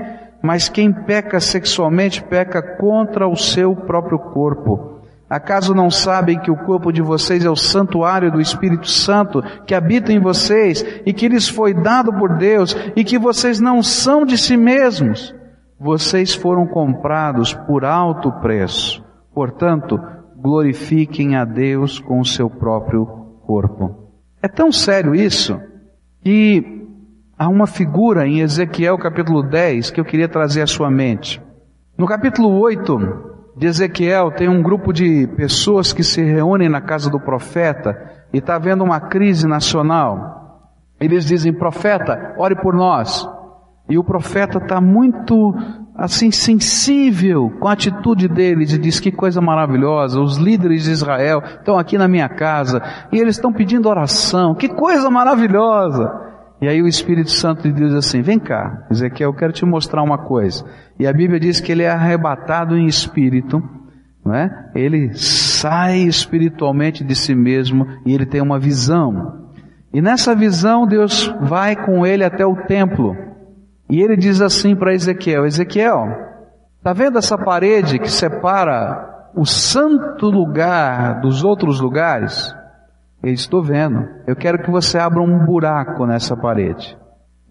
mas 0.48 0.70
quem 0.70 0.94
peca 0.94 1.42
sexualmente 1.42 2.24
peca 2.24 2.62
contra 2.62 3.28
o 3.28 3.36
seu 3.36 3.76
próprio 3.76 4.18
corpo. 4.18 5.02
Acaso 5.30 5.76
não 5.76 5.92
sabem 5.92 6.40
que 6.40 6.50
o 6.50 6.56
corpo 6.56 6.90
de 6.90 7.02
vocês 7.02 7.44
é 7.44 7.50
o 7.50 7.56
santuário 7.58 8.32
do 8.32 8.40
Espírito 8.40 8.90
Santo 8.90 9.44
que 9.66 9.76
habita 9.76 10.14
em 10.14 10.22
vocês 10.22 10.86
e 11.06 11.12
que 11.12 11.28
lhes 11.28 11.50
foi 11.50 11.74
dado 11.74 12.14
por 12.14 12.38
Deus 12.38 12.78
e 12.96 13.04
que 13.04 13.20
vocês 13.20 13.60
não 13.60 13.84
são 13.84 14.26
de 14.26 14.38
si 14.38 14.56
mesmos? 14.56 15.36
Vocês 15.78 16.34
foram 16.34 16.66
comprados 16.66 17.54
por 17.54 17.84
alto 17.84 18.32
preço. 18.40 19.04
Portanto, 19.36 20.00
glorifiquem 20.38 21.36
a 21.36 21.44
Deus 21.44 22.00
com 22.00 22.22
o 22.22 22.26
seu 22.26 22.50
próprio 22.50 23.06
corpo. 23.46 24.14
É 24.42 24.48
tão 24.48 24.72
sério 24.72 25.14
isso 25.14 25.60
que 26.24 26.87
há 27.38 27.48
uma 27.48 27.68
figura 27.68 28.28
em 28.28 28.40
Ezequiel 28.40 28.98
capítulo 28.98 29.44
10 29.44 29.92
que 29.92 30.02
eu 30.02 30.06
queria 30.06 30.28
trazer 30.28 30.64
à 30.64 30.68
sua 30.68 30.90
mente. 30.90 31.42
No 31.98 32.08
capítulo 32.08 32.50
8 32.60 32.98
de 33.56 33.68
Ezequiel 33.68 34.32
tem 34.32 34.50
um 34.50 34.64
grupo 34.64 34.92
de 34.92 35.28
pessoas 35.38 35.94
que 35.94 36.04
se 36.04 36.24
reúnem 36.24 36.68
na 36.68 36.82
casa 36.82 37.10
do 37.10 37.20
profeta 37.20 37.96
e 38.34 38.40
está 38.40 38.56
havendo 38.56 38.84
uma 38.84 39.00
crise 39.00 39.48
nacional. 39.48 40.66
Eles 41.00 41.26
dizem, 41.26 41.54
profeta, 41.54 42.34
ore 42.38 42.56
por 42.56 42.74
nós. 42.74 43.28
E 43.88 43.98
o 43.98 44.04
profeta 44.04 44.58
está 44.58 44.82
muito 44.82 45.56
assim 45.96 46.30
sensível 46.32 47.52
com 47.60 47.68
a 47.68 47.74
atitude 47.74 48.28
deles 48.28 48.74
e 48.74 48.78
diz 48.78 49.00
que 49.00 49.12
coisa 49.12 49.40
maravilhosa. 49.40 50.20
Os 50.20 50.38
líderes 50.38 50.84
de 50.84 50.92
Israel 50.92 51.42
estão 51.44 51.78
aqui 51.78 51.98
na 51.98 52.08
minha 52.08 52.28
casa 52.28 52.82
e 53.12 53.20
eles 53.20 53.36
estão 53.36 53.54
pedindo 53.54 53.88
oração. 53.88 54.56
Que 54.56 54.68
coisa 54.68 55.10
maravilhosa! 55.10 56.27
E 56.60 56.68
aí 56.68 56.82
o 56.82 56.88
Espírito 56.88 57.30
Santo 57.30 57.72
diz 57.72 57.94
assim: 57.94 58.22
Vem 58.22 58.40
cá, 58.40 58.88
Ezequiel, 58.90 59.30
eu 59.30 59.36
quero 59.36 59.54
te 59.54 59.66
mostrar 59.66 60.02
uma 60.02 60.18
coisa. 60.18 60.66
E 61.00 61.06
a 61.06 61.14
Bíblia 61.14 61.40
diz 61.40 61.60
que 61.60 61.72
ele 61.72 61.84
é 61.84 61.90
arrebatado 61.90 62.76
em 62.76 62.88
espírito, 62.88 63.62
não 64.26 64.34
é? 64.34 64.72
Ele 64.74 65.14
sai 65.14 66.00
espiritualmente 66.00 67.04
de 67.04 67.16
si 67.16 67.36
mesmo 67.36 67.86
e 68.06 68.14
ele 68.14 68.26
tem 68.26 68.42
uma 68.42 68.60
visão. 68.60 69.52
E 69.94 70.02
nessa 70.02 70.36
visão 70.36 70.88
Deus 70.88 71.34
vai 71.42 71.76
com 71.76 72.06
ele 72.06 72.24
até 72.24 72.46
o 72.46 72.56
templo. 72.66 73.16
E 73.90 74.02
ele 74.02 74.18
diz 74.18 74.42
assim 74.42 74.76
para 74.76 74.94
Ezequiel: 74.94 75.46
Ezequiel, 75.46 76.08
tá 76.84 76.92
vendo 76.92 77.20
essa 77.20 77.38
parede 77.38 78.00
que 78.00 78.12
separa 78.12 79.30
o 79.36 79.46
santo 79.46 80.26
lugar 80.26 81.22
dos 81.22 81.44
outros 81.44 81.80
lugares? 81.80 82.52
Eu 83.24 83.34
estou 83.34 83.64
vendo. 83.64 84.08
Eu 84.26 84.36
quero 84.36 84.62
que 84.62 84.70
você 84.70 84.98
abra 84.98 85.22
um 85.22 85.46
buraco 85.46 86.06
nessa 86.06 86.36
parede. 86.36 86.98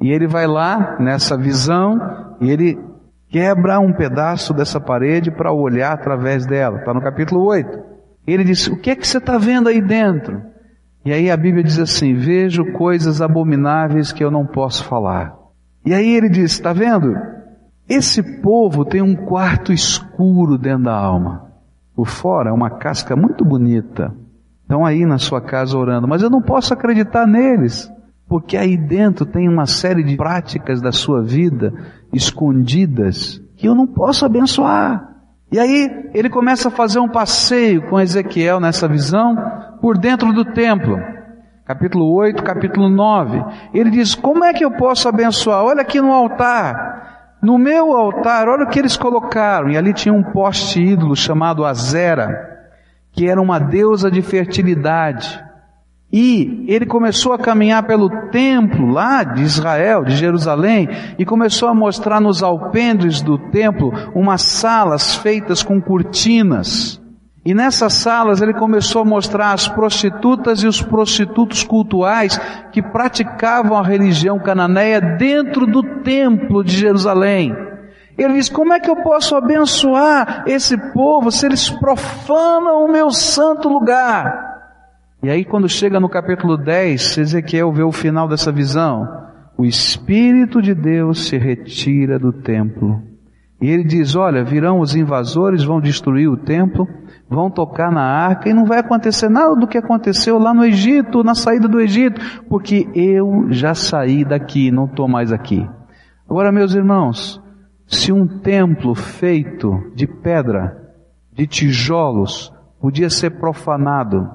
E 0.00 0.10
ele 0.10 0.26
vai 0.26 0.46
lá, 0.46 0.96
nessa 1.00 1.36
visão, 1.36 1.98
e 2.40 2.50
ele 2.50 2.78
quebra 3.28 3.80
um 3.80 3.92
pedaço 3.92 4.54
dessa 4.54 4.80
parede 4.80 5.30
para 5.30 5.52
olhar 5.52 5.92
através 5.92 6.46
dela. 6.46 6.78
Está 6.78 6.94
no 6.94 7.00
capítulo 7.00 7.44
8. 7.44 7.78
Ele 8.26 8.44
diz, 8.44 8.66
o 8.66 8.76
que 8.76 8.90
é 8.90 8.96
que 8.96 9.06
você 9.06 9.18
está 9.18 9.38
vendo 9.38 9.68
aí 9.68 9.80
dentro? 9.80 10.42
E 11.04 11.12
aí 11.12 11.30
a 11.30 11.36
Bíblia 11.36 11.62
diz 11.62 11.78
assim, 11.78 12.14
vejo 12.14 12.72
coisas 12.72 13.22
abomináveis 13.22 14.12
que 14.12 14.24
eu 14.24 14.30
não 14.30 14.44
posso 14.44 14.84
falar. 14.84 15.36
E 15.84 15.94
aí 15.94 16.14
ele 16.14 16.28
diz, 16.28 16.52
está 16.52 16.72
vendo? 16.72 17.16
Esse 17.88 18.40
povo 18.42 18.84
tem 18.84 19.00
um 19.00 19.14
quarto 19.14 19.72
escuro 19.72 20.58
dentro 20.58 20.84
da 20.84 20.96
alma. 20.96 21.52
Por 21.94 22.08
fora 22.08 22.50
é 22.50 22.52
uma 22.52 22.70
casca 22.70 23.14
muito 23.14 23.44
bonita, 23.44 24.12
estão 24.66 24.84
aí 24.84 25.06
na 25.06 25.16
sua 25.16 25.40
casa 25.40 25.78
orando, 25.78 26.08
mas 26.08 26.22
eu 26.22 26.28
não 26.28 26.42
posso 26.42 26.74
acreditar 26.74 27.24
neles, 27.24 27.88
porque 28.28 28.56
aí 28.56 28.76
dentro 28.76 29.24
tem 29.24 29.48
uma 29.48 29.64
série 29.64 30.02
de 30.02 30.16
práticas 30.16 30.82
da 30.82 30.90
sua 30.90 31.22
vida 31.22 31.72
escondidas 32.12 33.40
que 33.56 33.68
eu 33.68 33.76
não 33.76 33.86
posso 33.86 34.26
abençoar. 34.26 35.14
E 35.52 35.60
aí 35.60 36.10
ele 36.12 36.28
começa 36.28 36.66
a 36.66 36.72
fazer 36.72 36.98
um 36.98 37.08
passeio 37.08 37.88
com 37.88 38.00
Ezequiel 38.00 38.58
nessa 38.58 38.88
visão 38.88 39.36
por 39.80 39.96
dentro 39.96 40.32
do 40.32 40.44
templo. 40.44 40.98
Capítulo 41.64 42.12
8, 42.12 42.42
capítulo 42.42 42.88
9. 42.88 43.44
Ele 43.72 43.90
diz: 43.90 44.16
Como 44.16 44.44
é 44.44 44.52
que 44.52 44.64
eu 44.64 44.72
posso 44.72 45.08
abençoar? 45.08 45.62
Olha 45.62 45.82
aqui 45.82 46.00
no 46.00 46.12
altar. 46.12 47.36
No 47.40 47.56
meu 47.56 47.92
altar, 47.96 48.48
olha 48.48 48.64
o 48.64 48.68
que 48.68 48.80
eles 48.80 48.96
colocaram. 48.96 49.68
E 49.68 49.76
ali 49.76 49.92
tinha 49.92 50.12
um 50.12 50.24
poste 50.24 50.82
ídolo 50.82 51.14
chamado 51.14 51.64
Azera 51.64 52.55
que 53.16 53.26
era 53.26 53.40
uma 53.40 53.58
deusa 53.58 54.10
de 54.10 54.20
fertilidade. 54.20 55.42
E 56.12 56.64
ele 56.68 56.86
começou 56.86 57.32
a 57.32 57.38
caminhar 57.38 57.82
pelo 57.84 58.08
templo 58.30 58.86
lá 58.86 59.24
de 59.24 59.42
Israel, 59.42 60.04
de 60.04 60.14
Jerusalém, 60.14 60.88
e 61.18 61.24
começou 61.24 61.68
a 61.68 61.74
mostrar 61.74 62.20
nos 62.20 62.42
alpendres 62.42 63.20
do 63.20 63.38
templo 63.50 63.92
umas 64.14 64.42
salas 64.42 65.16
feitas 65.16 65.62
com 65.62 65.80
cortinas. 65.80 67.02
E 67.44 67.54
nessas 67.54 67.94
salas 67.94 68.42
ele 68.42 68.54
começou 68.54 69.02
a 69.02 69.04
mostrar 69.04 69.52
as 69.52 69.66
prostitutas 69.66 70.62
e 70.62 70.66
os 70.66 70.82
prostitutos 70.82 71.64
cultuais 71.64 72.38
que 72.72 72.82
praticavam 72.82 73.78
a 73.78 73.82
religião 73.82 74.38
cananeia 74.38 75.00
dentro 75.00 75.66
do 75.66 75.82
templo 76.02 76.62
de 76.62 76.76
Jerusalém. 76.76 77.54
Ele 78.16 78.34
diz: 78.34 78.48
Como 78.48 78.72
é 78.72 78.80
que 78.80 78.90
eu 78.90 78.96
posso 78.96 79.34
abençoar 79.36 80.44
esse 80.46 80.76
povo 80.92 81.30
se 81.30 81.46
eles 81.46 81.68
profanam 81.68 82.84
o 82.84 82.92
meu 82.92 83.10
santo 83.10 83.68
lugar? 83.68 84.46
E 85.22 85.30
aí, 85.30 85.44
quando 85.44 85.68
chega 85.68 86.00
no 86.00 86.08
capítulo 86.08 86.56
10, 86.56 87.18
Ezequiel 87.18 87.72
vê 87.72 87.82
o 87.82 87.92
final 87.92 88.28
dessa 88.28 88.52
visão. 88.52 89.24
O 89.58 89.64
Espírito 89.64 90.60
de 90.60 90.74
Deus 90.74 91.28
se 91.28 91.38
retira 91.38 92.18
do 92.18 92.32
templo. 92.32 93.02
E 93.60 93.68
ele 93.68 93.84
diz: 93.84 94.14
Olha, 94.14 94.44
virão 94.44 94.80
os 94.80 94.94
invasores, 94.94 95.64
vão 95.64 95.80
destruir 95.80 96.28
o 96.28 96.36
templo, 96.36 96.86
vão 97.28 97.50
tocar 97.50 97.90
na 97.90 98.02
arca 98.02 98.48
e 98.48 98.54
não 98.54 98.66
vai 98.66 98.78
acontecer 98.78 99.28
nada 99.28 99.56
do 99.56 99.66
que 99.66 99.78
aconteceu 99.78 100.38
lá 100.38 100.52
no 100.52 100.64
Egito, 100.64 101.24
na 101.24 101.34
saída 101.34 101.66
do 101.66 101.80
Egito, 101.80 102.20
porque 102.48 102.86
eu 102.94 103.46
já 103.50 103.74
saí 103.74 104.24
daqui, 104.24 104.70
não 104.70 104.84
estou 104.84 105.08
mais 105.08 105.32
aqui. 105.32 105.66
Agora, 106.28 106.52
meus 106.52 106.74
irmãos, 106.74 107.42
se 107.86 108.12
um 108.12 108.26
templo 108.26 108.94
feito 108.94 109.90
de 109.94 110.06
pedra, 110.06 110.92
de 111.32 111.46
tijolos, 111.46 112.52
podia 112.80 113.08
ser 113.08 113.30
profanado, 113.30 114.28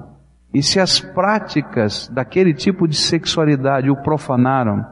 e 0.54 0.62
se 0.62 0.78
as 0.80 1.00
práticas 1.00 2.08
daquele 2.08 2.52
tipo 2.52 2.86
de 2.86 2.96
sexualidade 2.96 3.90
o 3.90 3.96
profanaram, 3.96 4.84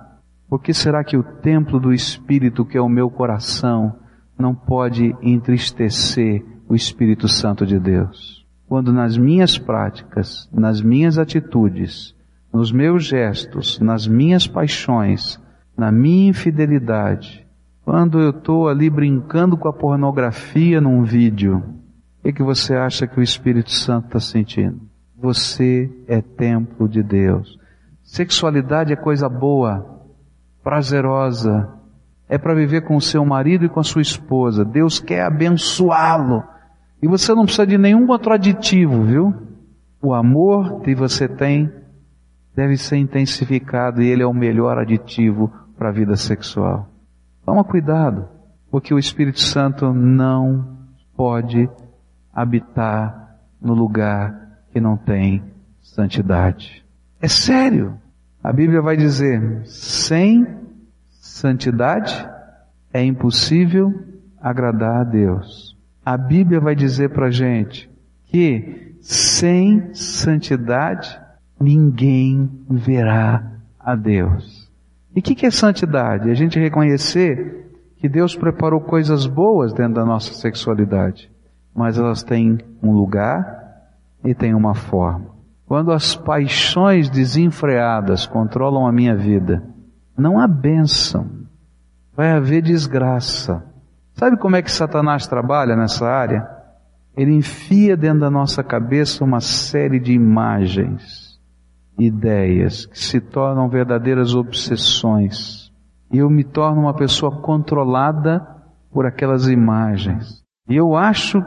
por 0.49 0.61
que 0.61 0.75
será 0.75 1.05
que 1.05 1.17
o 1.17 1.23
templo 1.23 1.79
do 1.79 1.93
Espírito, 1.93 2.65
que 2.65 2.77
é 2.77 2.81
o 2.81 2.89
meu 2.89 3.11
coração, 3.11 3.95
não 4.39 4.55
pode 4.55 5.15
entristecer 5.23 6.45
o 6.69 6.75
Espírito 6.75 7.29
Santo 7.29 7.67
de 7.67 7.79
Deus? 7.79 8.45
Quando 8.67 8.93
nas 8.93 9.17
minhas 9.17 9.59
práticas, 9.59 10.49
nas 10.53 10.81
minhas 10.81 11.19
atitudes, 11.19 12.15
nos 12.53 12.73
meus 12.73 13.05
gestos, 13.05 13.79
nas 13.81 14.07
minhas 14.07 14.47
paixões, 14.47 15.41
na 15.77 15.93
minha 15.93 16.31
infidelidade, 16.31 17.47
quando 17.85 18.21
eu 18.21 18.31
estou 18.31 18.69
ali 18.69 18.89
brincando 18.89 19.57
com 19.57 19.69
a 19.69 19.73
pornografia 19.73 20.81
num 20.81 21.03
vídeo, 21.03 21.63
o 22.19 22.23
que, 22.23 22.33
que 22.35 22.43
você 22.43 22.75
acha 22.75 23.07
que 23.07 23.19
o 23.19 23.23
Espírito 23.23 23.71
Santo 23.71 24.07
está 24.07 24.21
sentindo? 24.21 24.81
Você 25.17 25.91
é 26.07 26.21
templo 26.21 26.89
de 26.89 27.03
Deus. 27.03 27.59
Sexualidade 28.03 28.93
é 28.93 28.97
coisa 28.97 29.29
boa, 29.29 30.05
prazerosa, 30.63 31.69
é 32.29 32.39
para 32.39 32.55
viver 32.55 32.83
com 32.83 32.97
o 32.97 33.01
seu 33.01 33.25
marido 33.25 33.65
e 33.65 33.69
com 33.69 33.81
a 33.81 33.85
sua 33.85 34.03
esposa. 34.03 34.65
Deus 34.65 35.01
quer 35.01 35.23
abençoá-lo. 35.23 36.45
E 37.03 37.09
você 37.09 37.35
não 37.35 37.45
precisa 37.45 37.67
de 37.67 37.79
nenhum 37.79 38.09
outro 38.09 38.33
aditivo, 38.33 39.03
viu? 39.03 39.35
O 40.03 40.15
amor 40.15 40.81
que 40.83 40.95
você 40.95 41.27
tem 41.27 41.73
deve 42.55 42.77
ser 42.77 42.99
intensificado 42.99 44.03
e 44.03 44.09
ele 44.09 44.23
é 44.23 44.27
o 44.27 44.35
melhor 44.35 44.79
aditivo 44.79 45.53
para 45.77 45.89
a 45.89 45.93
vida 45.93 46.17
sexual. 46.17 46.89
Toma 47.45 47.65
cuidado, 47.65 48.29
porque 48.71 48.95
o 48.95 48.99
Espírito 48.99 49.41
Santo 49.41 49.93
não 49.93 50.79
pode 51.17 51.69
habitar 52.33 53.37
no 53.61 53.75
lugar 53.75 54.59
que 54.73 54.81
não 54.81 54.97
tem 54.97 55.43
santidade. 55.83 56.85
É 57.21 57.29
sério. 57.29 57.99
A 58.43 58.53
Bíblia 58.53 58.81
vai 58.81 58.97
dizer: 58.97 59.63
sem 59.67 60.47
santidade 61.11 62.29
é 62.93 63.05
impossível 63.05 63.93
agradar 64.41 65.01
a 65.01 65.05
Deus. 65.05 65.77
A 66.05 66.17
Bíblia 66.17 66.61
vai 66.61 66.75
dizer 66.75 67.11
para 67.11 67.31
gente 67.31 67.91
que 68.25 68.97
sem 69.01 69.93
santidade 69.95 71.21
ninguém 71.61 72.51
verá 72.69 73.53
a 73.79 73.95
Deus. 73.95 74.60
E 75.15 75.21
o 75.21 75.23
que, 75.23 75.35
que 75.35 75.47
é 75.47 75.51
santidade? 75.51 76.31
A 76.31 76.35
gente 76.35 76.59
reconhecer 76.59 77.69
que 77.97 78.09
Deus 78.09 78.37
preparou 78.37 78.81
coisas 78.81 79.27
boas 79.27 79.73
dentro 79.73 79.95
da 79.95 80.05
nossa 80.05 80.33
sexualidade, 80.33 81.31
mas 81.75 81.99
elas 81.99 82.23
têm 82.23 82.59
um 82.83 82.93
lugar 82.93 83.61
e 84.25 84.35
têm 84.35 84.55
uma 84.55 84.75
forma. 84.75 85.27
Quando 85.67 85.93
as 85.93 86.15
paixões 86.15 87.11
desenfreadas 87.11 88.27
controlam 88.27 88.87
a 88.87 88.93
minha 88.93 89.15
vida, 89.17 89.63
não 90.17 90.39
há 90.39 90.47
bênção, 90.47 91.29
vai 92.17 92.33
haver 92.33 92.63
desgraça. 92.63 93.65
Sabe 94.15 94.37
como 94.37 94.57
é 94.57 94.63
que 94.63 94.71
Satanás 94.71 95.27
trabalha 95.27 95.77
nessa 95.77 96.07
área? 96.07 96.49
Ele 97.17 97.33
enfia 97.33 97.97
dentro 97.97 98.21
da 98.21 98.31
nossa 98.31 98.63
cabeça 98.63 99.25
uma 99.25 99.41
série 99.41 99.99
de 99.99 100.13
imagens 100.13 101.20
ideias 102.01 102.87
que 102.87 102.99
se 102.99 103.21
tornam 103.21 103.69
verdadeiras 103.69 104.35
obsessões. 104.35 105.71
E 106.13 106.19
eu 106.19 106.29
me 106.29 106.43
torno 106.43 106.83
uma 106.83 106.95
pessoa 106.95 107.41
controlada 107.41 108.47
por 108.91 109.07
aquelas 109.07 109.49
imagens. 109.49 110.43
E 110.69 110.77
eu 110.77 110.97
acho 110.97 111.41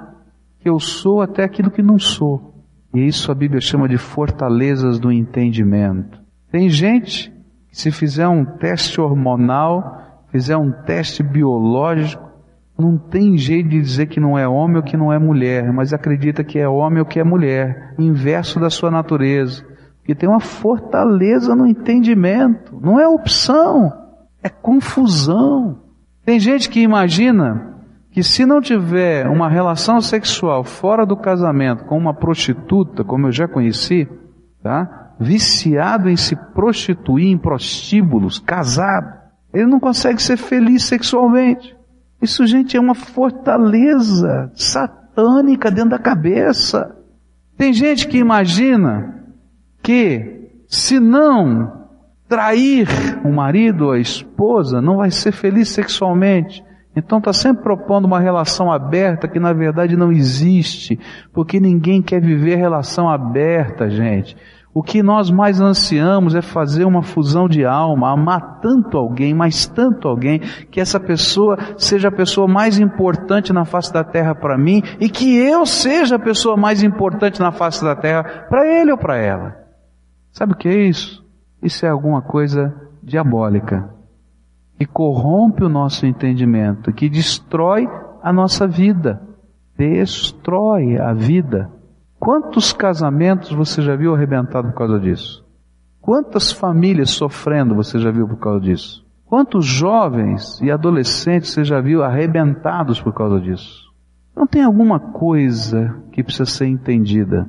que 0.59 0.69
eu 0.69 0.79
sou 0.79 1.21
até 1.21 1.43
aquilo 1.43 1.71
que 1.71 1.81
não 1.81 1.99
sou. 1.99 2.53
E 2.93 3.05
isso 3.05 3.31
a 3.31 3.35
Bíblia 3.35 3.59
chama 3.59 3.89
de 3.89 3.97
fortalezas 3.97 4.99
do 4.99 5.11
entendimento. 5.11 6.21
Tem 6.51 6.69
gente 6.69 7.31
que 7.69 7.77
se 7.77 7.91
fizer 7.91 8.27
um 8.27 8.45
teste 8.45 9.01
hormonal, 9.01 10.23
fizer 10.31 10.55
um 10.55 10.71
teste 10.71 11.23
biológico, 11.23 12.23
não 12.77 12.97
tem 12.97 13.37
jeito 13.37 13.69
de 13.69 13.81
dizer 13.81 14.07
que 14.07 14.19
não 14.19 14.37
é 14.37 14.47
homem 14.47 14.77
ou 14.77 14.83
que 14.83 14.97
não 14.97 15.11
é 15.11 15.19
mulher, 15.19 15.71
mas 15.71 15.93
acredita 15.93 16.43
que 16.43 16.57
é 16.57 16.67
homem 16.67 16.99
ou 16.99 17.05
que 17.05 17.19
é 17.19 17.23
mulher, 17.23 17.93
inverso 17.99 18.59
da 18.59 18.69
sua 18.69 18.89
natureza. 18.89 19.72
Porque 20.03 20.13
tem 20.13 20.27
uma 20.27 20.41
fortaleza 20.41 21.55
no 21.55 21.65
entendimento. 21.65 22.77
Não 22.81 22.99
é 22.99 23.07
opção, 23.07 23.89
é 24.43 24.49
confusão. 24.49 25.79
Tem 26.25 26.37
gente 26.41 26.69
que 26.69 26.81
imagina 26.81 27.77
que 28.11 28.21
se 28.21 28.45
não 28.45 28.59
tiver 28.59 29.25
uma 29.29 29.49
relação 29.49 30.01
sexual 30.01 30.65
fora 30.65 31.05
do 31.05 31.15
casamento 31.15 31.85
com 31.85 31.97
uma 31.97 32.13
prostituta, 32.13 33.01
como 33.01 33.27
eu 33.27 33.31
já 33.31 33.47
conheci, 33.47 34.05
tá? 34.61 35.13
viciado 35.17 36.09
em 36.09 36.17
se 36.17 36.35
prostituir 36.35 37.27
em 37.27 37.37
prostíbulos, 37.37 38.39
casado. 38.39 39.13
Ele 39.53 39.67
não 39.67 39.79
consegue 39.79 40.21
ser 40.21 40.35
feliz 40.35 40.83
sexualmente. 40.83 41.73
Isso, 42.21 42.45
gente, 42.45 42.75
é 42.75 42.79
uma 42.79 42.93
fortaleza 42.93 44.51
satânica 44.53 45.71
dentro 45.71 45.91
da 45.91 45.99
cabeça. 45.99 46.93
Tem 47.57 47.71
gente 47.71 48.07
que 48.07 48.17
imagina 48.17 49.22
que 49.83 50.49
se 50.67 50.99
não 50.99 51.83
trair 52.27 52.87
o 53.23 53.31
marido 53.31 53.85
ou 53.85 53.91
a 53.91 53.99
esposa, 53.99 54.81
não 54.81 54.97
vai 54.97 55.11
ser 55.11 55.31
feliz 55.31 55.69
sexualmente. 55.69 56.63
Então 56.95 57.17
está 57.17 57.33
sempre 57.33 57.63
propondo 57.63 58.05
uma 58.05 58.19
relação 58.19 58.71
aberta 58.71 59.27
que 59.27 59.39
na 59.39 59.51
verdade 59.51 59.95
não 59.97 60.11
existe, 60.11 60.99
porque 61.33 61.59
ninguém 61.59 62.01
quer 62.01 62.21
viver 62.21 62.55
relação 62.55 63.09
aberta, 63.09 63.89
gente. 63.89 64.35
O 64.75 64.81
que 64.81 65.03
nós 65.03 65.29
mais 65.29 65.61
ansiamos 65.61 66.33
é 66.33 66.41
fazer 66.41 66.85
uma 66.85 67.03
fusão 67.03 67.47
de 67.47 67.63
alma, 67.63 68.11
amar 68.11 68.59
tanto 68.59 68.97
alguém, 68.97 69.31
mas 69.31 69.67
tanto 69.67 70.07
alguém, 70.07 70.39
que 70.71 70.81
essa 70.81 70.99
pessoa 70.99 71.57
seja 71.77 72.07
a 72.07 72.11
pessoa 72.11 72.47
mais 72.47 72.79
importante 72.79 73.53
na 73.53 73.65
face 73.65 73.93
da 73.93 74.03
terra 74.03 74.33
para 74.33 74.57
mim 74.57 74.81
e 74.99 75.07
que 75.09 75.37
eu 75.37 75.67
seja 75.67 76.15
a 76.15 76.19
pessoa 76.19 76.57
mais 76.57 76.81
importante 76.81 77.39
na 77.39 77.51
face 77.51 77.83
da 77.83 77.95
terra 77.95 78.23
para 78.49 78.65
ele 78.65 78.91
ou 78.91 78.97
para 78.97 79.17
ela. 79.17 79.62
Sabe 80.33 80.53
o 80.53 80.57
que 80.57 80.67
é 80.67 80.87
isso? 80.87 81.23
Isso 81.61 81.85
é 81.85 81.89
alguma 81.89 82.21
coisa 82.21 82.75
diabólica 83.01 83.93
que 84.77 84.85
corrompe 84.85 85.63
o 85.63 85.69
nosso 85.69 86.05
entendimento, 86.05 86.91
que 86.91 87.07
destrói 87.07 87.87
a 88.21 88.33
nossa 88.33 88.67
vida, 88.67 89.21
destrói 89.77 90.97
a 90.97 91.13
vida. 91.13 91.71
Quantos 92.19 92.73
casamentos 92.73 93.51
você 93.51 93.81
já 93.81 93.95
viu 93.95 94.15
arrebentado 94.15 94.69
por 94.69 94.77
causa 94.77 94.99
disso? 94.99 95.45
Quantas 96.01 96.51
famílias 96.51 97.11
sofrendo 97.11 97.75
você 97.75 97.99
já 97.99 98.11
viu 98.11 98.27
por 98.27 98.37
causa 98.37 98.59
disso? 98.59 99.05
Quantos 99.25 99.65
jovens 99.65 100.59
e 100.61 100.71
adolescentes 100.71 101.51
você 101.51 101.63
já 101.63 101.79
viu 101.79 102.03
arrebentados 102.03 102.99
por 102.99 103.13
causa 103.13 103.39
disso? 103.39 103.93
Não 104.35 104.47
tem 104.47 104.63
alguma 104.63 104.99
coisa 104.99 105.95
que 106.11 106.23
precisa 106.23 106.45
ser 106.45 106.65
entendida. 106.65 107.47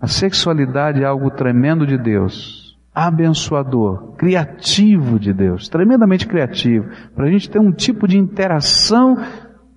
A 0.00 0.06
sexualidade 0.06 1.02
é 1.02 1.06
algo 1.06 1.30
tremendo 1.30 1.86
de 1.86 1.98
Deus, 1.98 2.78
abençoador, 2.94 4.14
criativo 4.16 5.18
de 5.18 5.32
Deus, 5.32 5.68
tremendamente 5.68 6.26
criativo, 6.26 6.88
para 7.14 7.26
a 7.26 7.30
gente 7.30 7.50
ter 7.50 7.58
um 7.58 7.72
tipo 7.72 8.06
de 8.06 8.16
interação 8.16 9.16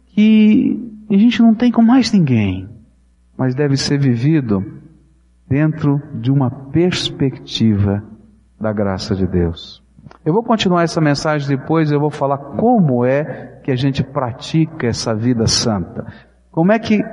que 0.08 0.80
a 1.10 1.18
gente 1.18 1.42
não 1.42 1.54
tem 1.54 1.72
com 1.72 1.82
mais 1.82 2.12
ninguém 2.12 2.72
mas 3.42 3.56
deve 3.56 3.76
ser 3.76 3.98
vivido 3.98 4.64
dentro 5.50 6.00
de 6.14 6.32
uma 6.32 6.52
perspectiva 6.52 8.04
da 8.60 8.72
graça 8.72 9.16
de 9.16 9.26
Deus. 9.26 9.84
Eu 10.24 10.32
vou 10.32 10.44
continuar 10.44 10.84
essa 10.84 11.02
mensagem 11.02 11.48
depois, 11.48 11.92
eu 11.92 12.00
vou 12.00 12.12
falar 12.12 12.38
como 12.38 13.04
é 13.04 13.60
que 13.64 13.72
a 13.72 13.76
gente 13.76 14.04
pratica 14.04 14.86
essa 14.86 15.16
vida 15.16 15.48
santa. 15.48 16.06
Como 16.52 16.72
é 16.72 16.78
que 16.78 17.04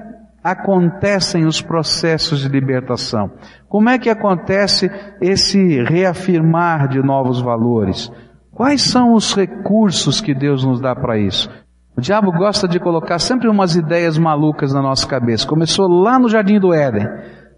acontecem 0.51 1.47
os 1.47 1.61
processos 1.61 2.41
de 2.41 2.49
libertação? 2.49 3.31
Como 3.69 3.89
é 3.89 3.99
que 3.99 4.11
acontece 4.11 4.91
esse 5.21 5.83
reafirmar 5.85 6.89
de 6.89 7.03
novos 7.03 7.41
valores? 7.41 8.11
Quais 8.53 8.83
são 8.83 9.15
os 9.15 9.35
recursos 9.35 10.21
que 10.21 10.35
Deus 10.35 10.65
nos 10.65 10.81
dá 10.81 10.95
para 10.95 11.19
isso? 11.19 11.49
O 11.97 12.01
diabo 12.01 12.31
gosta 12.33 12.69
de 12.69 12.79
colocar 12.79 13.19
sempre 13.19 13.49
umas 13.49 13.75
ideias 13.75 14.17
malucas 14.19 14.73
na 14.73 14.81
nossa 14.81 15.07
cabeça. 15.07 15.47
Começou 15.47 15.89
lá 15.89 16.19
no 16.19 16.29
jardim 16.29 16.59
do 16.61 16.73
Éden, 16.73 17.09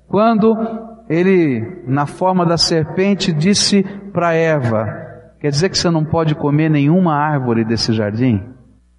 quando 0.08 0.56
ele, 1.08 1.82
na 1.86 2.06
forma 2.06 2.46
da 2.46 2.56
serpente, 2.56 3.32
disse 3.32 3.82
para 4.12 4.32
Eva: 4.32 4.86
Quer 5.40 5.50
dizer 5.50 5.68
que 5.68 5.76
você 5.76 5.90
não 5.90 6.04
pode 6.04 6.34
comer 6.34 6.70
nenhuma 6.70 7.14
árvore 7.14 7.64
desse 7.64 7.92
jardim? 7.92 8.42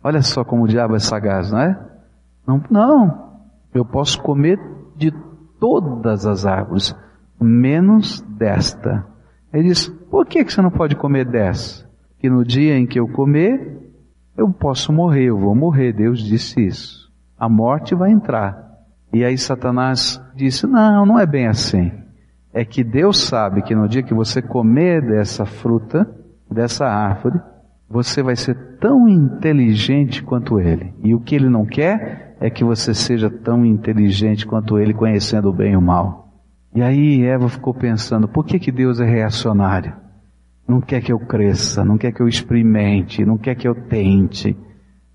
Olha 0.03 0.21
só 0.21 0.43
como 0.43 0.63
o 0.63 0.67
diabo 0.67 0.95
é 0.95 0.99
sagaz, 0.99 1.51
não 1.51 1.59
é? 1.59 1.79
Não, 2.47 2.63
não. 2.69 3.30
Eu 3.73 3.85
posso 3.85 4.21
comer 4.21 4.59
de 4.95 5.11
todas 5.59 6.25
as 6.25 6.45
árvores, 6.45 6.95
menos 7.39 8.21
desta. 8.21 9.05
Ele 9.53 9.69
diz: 9.69 9.87
Por 9.87 10.25
que, 10.25 10.43
você 10.43 10.61
não 10.61 10.71
pode 10.71 10.95
comer 10.95 11.25
dessa? 11.25 11.89
Que 12.19 12.29
no 12.29 12.43
dia 12.43 12.77
em 12.77 12.85
que 12.85 12.99
eu 12.99 13.07
comer, 13.07 13.79
eu 14.37 14.49
posso 14.49 14.91
morrer, 14.91 15.25
eu 15.25 15.37
vou 15.37 15.55
morrer. 15.55 15.93
Deus 15.93 16.19
disse 16.19 16.65
isso. 16.65 17.11
A 17.37 17.47
morte 17.49 17.95
vai 17.95 18.11
entrar. 18.11 18.71
E 19.13 19.23
aí 19.23 19.37
Satanás 19.37 20.21
disse: 20.35 20.67
Não, 20.67 21.05
não 21.05 21.19
é 21.19 21.25
bem 21.25 21.47
assim. 21.47 21.91
É 22.53 22.65
que 22.65 22.83
Deus 22.83 23.17
sabe 23.19 23.61
que 23.61 23.73
no 23.73 23.87
dia 23.87 24.03
que 24.03 24.13
você 24.13 24.41
comer 24.41 25.01
dessa 25.01 25.45
fruta, 25.45 26.09
dessa 26.49 26.85
árvore, 26.85 27.39
você 27.89 28.21
vai 28.21 28.35
ser 28.35 28.77
tão 28.79 29.07
inteligente 29.07 30.23
quanto 30.23 30.59
ele. 30.59 30.93
E 31.01 31.13
o 31.13 31.19
que 31.19 31.35
ele 31.35 31.49
não 31.49 31.65
quer 31.65 32.30
é 32.41 32.49
que 32.49 32.63
você 32.63 32.93
seja 32.93 33.29
tão 33.29 33.65
inteligente 33.65 34.45
quanto 34.45 34.77
ele, 34.77 34.93
conhecendo 34.93 35.49
o 35.49 35.53
bem 35.53 35.73
e 35.73 35.77
o 35.77 35.81
mal. 35.81 36.27
E 36.75 36.81
aí 36.81 37.23
Eva 37.23 37.47
ficou 37.47 37.73
pensando: 37.73 38.27
por 38.27 38.45
que, 38.45 38.59
que 38.59 38.71
Deus 38.71 38.99
é 38.99 39.05
reacionário? 39.05 39.93
não 40.71 40.79
quer 40.79 41.01
que 41.01 41.11
eu 41.11 41.19
cresça, 41.19 41.83
não 41.83 41.97
quer 41.97 42.13
que 42.13 42.21
eu 42.21 42.27
experimente, 42.27 43.25
não 43.25 43.37
quer 43.37 43.55
que 43.55 43.67
eu 43.67 43.75
tente. 43.75 44.55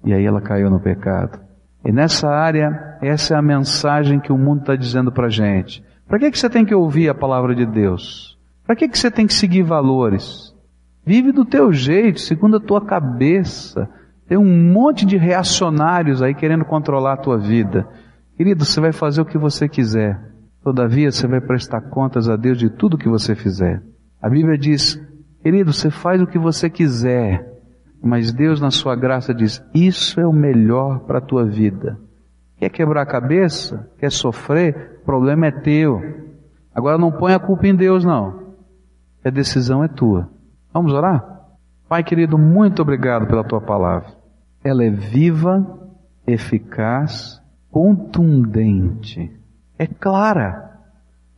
E 0.05 0.13
aí 0.13 0.25
ela 0.25 0.41
caiu 0.41 0.71
no 0.71 0.79
pecado. 0.79 1.41
E 1.85 1.91
nessa 1.91 2.29
área, 2.29 2.99
essa 3.01 3.35
é 3.35 3.39
a 3.39 3.43
mensagem 3.43 4.21
que 4.21 4.31
o 4.31 4.39
mundo 4.39 4.61
está 4.61 4.77
dizendo 4.77 5.11
para 5.11 5.31
gente. 5.31 5.83
Para 6.07 6.19
que, 6.19 6.31
que 6.31 6.39
você 6.39 6.51
tem 6.51 6.65
que 6.65 6.75
ouvir 6.75 7.09
a 7.09 7.15
palavra 7.15 7.55
de 7.55 7.65
Deus? 7.65 8.39
Para 8.67 8.77
que, 8.77 8.89
que 8.89 8.99
você 8.99 9.11
tem 9.11 9.27
que 9.27 9.35
seguir 9.35 9.63
valores? 9.63 10.55
Vive 11.05 11.33
do 11.33 11.45
teu 11.45 11.73
jeito, 11.73 12.21
segundo 12.21 12.59
a 12.59 12.61
tua 12.61 12.85
cabeça. 12.85 13.89
Tem 14.29 14.37
um 14.37 14.73
monte 14.73 15.07
de 15.07 15.17
reacionários 15.17 16.23
aí 16.23 16.35
querendo 16.35 16.65
controlar 16.65 17.15
a 17.15 17.19
tua 17.19 17.39
vida. 17.39 17.87
Querido, 18.37 18.65
você 18.65 18.81
vai 18.81 18.93
fazer 18.93 19.21
o 19.21 19.27
que 19.27 19.39
você 19.39 19.69
quiser. 19.69 20.21
Todavia, 20.63 21.13
você 21.13 21.27
vai 21.27 21.41
prestar 21.41 21.81
contas 21.83 22.29
a 22.29 22.37
Deus 22.37 22.59
de 22.59 22.69
tudo 22.69 22.99
que 22.99 23.09
você 23.09 23.35
fizer. 23.35 23.83
A 24.21 24.29
Bíblia 24.29 24.59
diz 24.59 25.01
Querido, 25.47 25.73
você 25.73 25.91
faz 25.91 26.21
o 26.21 26.27
que 26.27 26.41
você 26.41 26.69
quiser, 26.69 27.47
mas 28.03 28.33
Deus, 28.33 28.61
na 28.61 28.73
sua 28.73 28.97
graça, 28.97 29.33
diz: 29.33 29.63
Isso 29.73 30.21
é 30.21 30.27
o 30.27 30.33
melhor 30.33 31.07
para 31.07 31.19
a 31.19 31.21
tua 31.21 31.45
vida. 31.45 31.97
Quer 32.59 32.69
quebrar 32.69 33.03
a 33.03 33.07
cabeça? 33.07 33.89
Quer 33.97 34.11
sofrer? 34.11 34.99
O 35.03 35.05
problema 35.05 35.47
é 35.47 35.53
teu. 35.53 36.01
Agora 36.75 36.99
não 36.99 37.13
põe 37.13 37.33
a 37.33 37.39
culpa 37.39 37.69
em 37.69 37.77
Deus, 37.77 38.05
não. 38.05 38.57
A 39.25 39.31
decisão 39.31 39.85
é 39.85 39.89
tua. 39.89 40.29
Vamos 40.75 40.93
orar? 40.93 41.36
Pai 41.89 42.03
querido, 42.03 42.37
muito 42.37 42.83
obrigado 42.83 43.27
pela 43.27 43.45
tua 43.45 43.61
palavra. 43.61 44.09
Ela 44.65 44.85
é 44.85 44.91
viva, 44.91 45.65
eficaz, 46.27 47.41
contundente. 47.71 49.31
É 49.79 49.87
clara. 49.87 50.81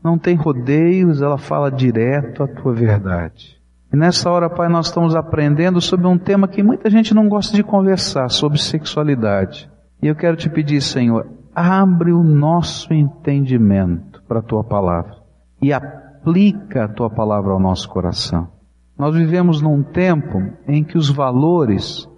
Não 0.03 0.17
tem 0.17 0.37
rodeios, 0.37 1.21
ela 1.21 1.37
fala 1.37 1.71
direto 1.71 2.43
a 2.43 2.49
tua 2.49 2.73
verdade. 2.73 3.61
E 3.93 3.97
nessa 3.97 4.31
hora, 4.31 4.49
Pai, 4.49 4.69
nós 4.69 4.87
estamos 4.87 5.15
aprendendo 5.15 5.81
sobre 5.81 6.07
um 6.07 6.17
tema 6.17 6.49
que 6.49 6.63
muita 6.63 6.89
gente 6.89 7.15
não 7.15 7.29
gosta 7.29 7.55
de 7.55 7.63
conversar, 7.63 8.31
sobre 8.31 8.59
sexualidade. 8.59 9.71
E 10.01 10.07
eu 10.07 10.15
quero 10.15 10.37
te 10.37 10.49
pedir, 10.49 10.81
Senhor, 10.81 11.27
abre 11.55 12.13
o 12.13 12.23
nosso 12.23 12.95
entendimento 12.95 14.23
para 14.27 14.39
a 14.39 14.43
tua 14.43 14.65
palavra 14.65 15.17
e 15.61 15.73
aplica 15.73 16.85
a 16.85 16.89
tua 16.89 17.11
palavra 17.11 17.53
ao 17.53 17.61
nosso 17.61 17.89
coração. 17.89 18.58
Nós 18.99 19.15
vivemos 19.15 19.63
num 19.63 19.83
tempo 19.83 20.43
em 20.67 20.83
que 20.83 20.99
os 20.99 21.09
valores 21.09 22.09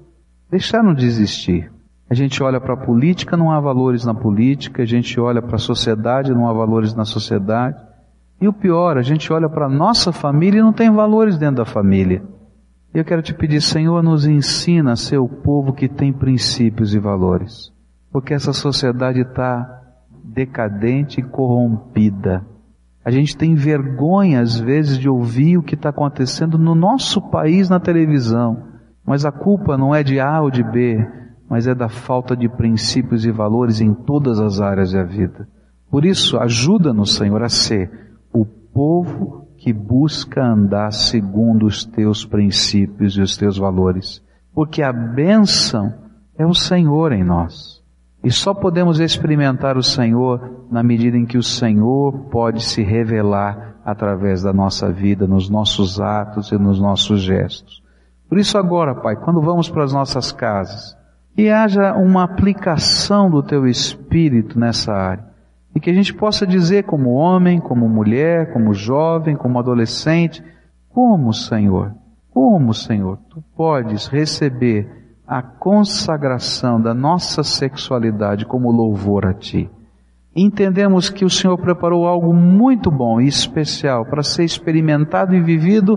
deixaram 0.50 0.94
de 0.94 1.04
existir. 1.04 1.70
A 2.08 2.14
gente 2.14 2.42
olha 2.42 2.60
para 2.60 2.74
a 2.74 2.76
política, 2.76 3.36
não 3.36 3.52
há 3.52 3.60
valores 3.60 4.04
na 4.04 4.14
política, 4.14 4.82
a 4.82 4.86
gente 4.86 5.20
olha 5.20 5.42
para 5.42 5.56
a 5.56 5.58
sociedade, 5.58 6.32
não 6.32 6.48
há 6.48 6.52
valores 6.52 6.94
na 6.94 7.04
sociedade. 7.04 7.76
E 8.40 8.48
o 8.48 8.52
pior, 8.52 8.96
a 8.96 9.02
gente 9.02 9.30
olha 9.32 9.48
para 9.48 9.66
a 9.66 9.68
nossa 9.68 10.10
família 10.10 10.58
e 10.58 10.62
não 10.62 10.72
tem 10.72 10.90
valores 10.90 11.36
dentro 11.36 11.56
da 11.56 11.64
família. 11.66 12.22
Eu 12.92 13.04
quero 13.04 13.22
te 13.22 13.34
pedir, 13.34 13.60
Senhor, 13.60 14.02
nos 14.02 14.26
ensina 14.26 14.92
a 14.92 14.96
ser 14.96 15.18
o 15.18 15.28
povo 15.28 15.74
que 15.74 15.88
tem 15.88 16.12
princípios 16.12 16.94
e 16.94 16.98
valores. 16.98 17.70
Porque 18.10 18.34
essa 18.34 18.52
sociedade 18.52 19.20
está 19.20 19.82
decadente 20.24 21.20
e 21.20 21.22
corrompida. 21.22 22.44
A 23.04 23.10
gente 23.10 23.36
tem 23.36 23.54
vergonha, 23.54 24.40
às 24.40 24.58
vezes, 24.58 24.98
de 24.98 25.08
ouvir 25.08 25.56
o 25.56 25.62
que 25.62 25.74
está 25.74 25.88
acontecendo 25.88 26.58
no 26.58 26.74
nosso 26.74 27.20
país 27.30 27.68
na 27.68 27.80
televisão. 27.80 28.64
Mas 29.06 29.24
a 29.24 29.32
culpa 29.32 29.76
não 29.78 29.94
é 29.94 30.02
de 30.02 30.20
A 30.20 30.40
ou 30.40 30.50
de 30.50 30.62
B, 30.62 30.98
mas 31.48 31.66
é 31.66 31.74
da 31.74 31.88
falta 31.88 32.36
de 32.36 32.48
princípios 32.48 33.24
e 33.24 33.32
valores 33.32 33.80
em 33.80 33.94
todas 33.94 34.38
as 34.38 34.60
áreas 34.60 34.92
da 34.92 35.02
vida. 35.02 35.48
Por 35.90 36.04
isso, 36.04 36.38
ajuda-nos, 36.38 37.16
Senhor, 37.16 37.42
a 37.42 37.48
ser 37.48 37.90
o 38.32 38.44
povo 38.44 39.48
que 39.56 39.72
busca 39.72 40.44
andar 40.44 40.92
segundo 40.92 41.66
os 41.66 41.84
teus 41.84 42.24
princípios 42.24 43.16
e 43.16 43.20
os 43.20 43.36
teus 43.36 43.58
valores. 43.58 44.22
Porque 44.54 44.82
a 44.82 44.92
bênção 44.92 45.92
é 46.38 46.46
o 46.46 46.54
Senhor 46.54 47.12
em 47.12 47.24
nós. 47.24 47.79
E 48.22 48.30
só 48.30 48.52
podemos 48.52 49.00
experimentar 49.00 49.78
o 49.78 49.82
Senhor 49.82 50.66
na 50.70 50.82
medida 50.82 51.16
em 51.16 51.24
que 51.24 51.38
o 51.38 51.42
Senhor 51.42 52.12
pode 52.30 52.62
se 52.62 52.82
revelar 52.82 53.76
através 53.84 54.42
da 54.42 54.52
nossa 54.52 54.92
vida, 54.92 55.26
nos 55.26 55.48
nossos 55.48 56.00
atos 56.00 56.52
e 56.52 56.58
nos 56.58 56.78
nossos 56.78 57.22
gestos. 57.22 57.82
Por 58.28 58.38
isso 58.38 58.58
agora, 58.58 58.94
Pai, 58.94 59.16
quando 59.16 59.40
vamos 59.40 59.70
para 59.70 59.84
as 59.84 59.92
nossas 59.92 60.30
casas, 60.32 60.96
que 61.34 61.48
haja 61.48 61.94
uma 61.94 62.24
aplicação 62.24 63.30
do 63.30 63.42
Teu 63.42 63.66
Espírito 63.66 64.58
nessa 64.58 64.92
área. 64.92 65.30
E 65.74 65.80
que 65.80 65.88
a 65.88 65.94
gente 65.94 66.12
possa 66.12 66.46
dizer 66.46 66.84
como 66.84 67.14
homem, 67.14 67.60
como 67.60 67.88
mulher, 67.88 68.52
como 68.52 68.74
jovem, 68.74 69.36
como 69.36 69.58
adolescente, 69.58 70.44
como 70.88 71.32
Senhor, 71.32 71.94
como 72.30 72.74
Senhor, 72.74 73.18
Tu 73.30 73.42
podes 73.56 74.06
receber 74.08 74.99
a 75.30 75.42
consagração 75.42 76.80
da 76.80 76.92
nossa 76.92 77.44
sexualidade 77.44 78.44
como 78.44 78.72
louvor 78.72 79.24
a 79.24 79.32
Ti. 79.32 79.70
Entendemos 80.34 81.08
que 81.08 81.24
o 81.24 81.30
Senhor 81.30 81.56
preparou 81.56 82.04
algo 82.04 82.34
muito 82.34 82.90
bom 82.90 83.20
e 83.20 83.28
especial 83.28 84.04
para 84.04 84.24
ser 84.24 84.42
experimentado 84.42 85.32
e 85.32 85.40
vivido 85.40 85.96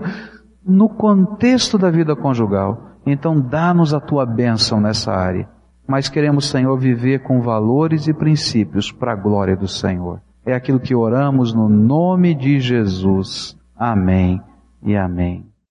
no 0.64 0.88
contexto 0.88 1.76
da 1.76 1.90
vida 1.90 2.14
conjugal. 2.14 2.92
Então 3.04 3.40
dá-nos 3.40 3.92
a 3.92 3.98
Tua 3.98 4.24
bênção 4.24 4.80
nessa 4.80 5.12
área. 5.12 5.48
Mas 5.84 6.08
queremos, 6.08 6.48
Senhor, 6.48 6.78
viver 6.78 7.24
com 7.24 7.40
valores 7.40 8.06
e 8.06 8.14
princípios 8.14 8.92
para 8.92 9.14
a 9.14 9.16
glória 9.16 9.56
do 9.56 9.66
Senhor. 9.66 10.20
É 10.46 10.54
aquilo 10.54 10.78
que 10.78 10.94
oramos 10.94 11.52
no 11.52 11.68
nome 11.68 12.36
de 12.36 12.60
Jesus. 12.60 13.56
Amém 13.76 14.40
e 14.80 14.96
amém. 14.96 15.53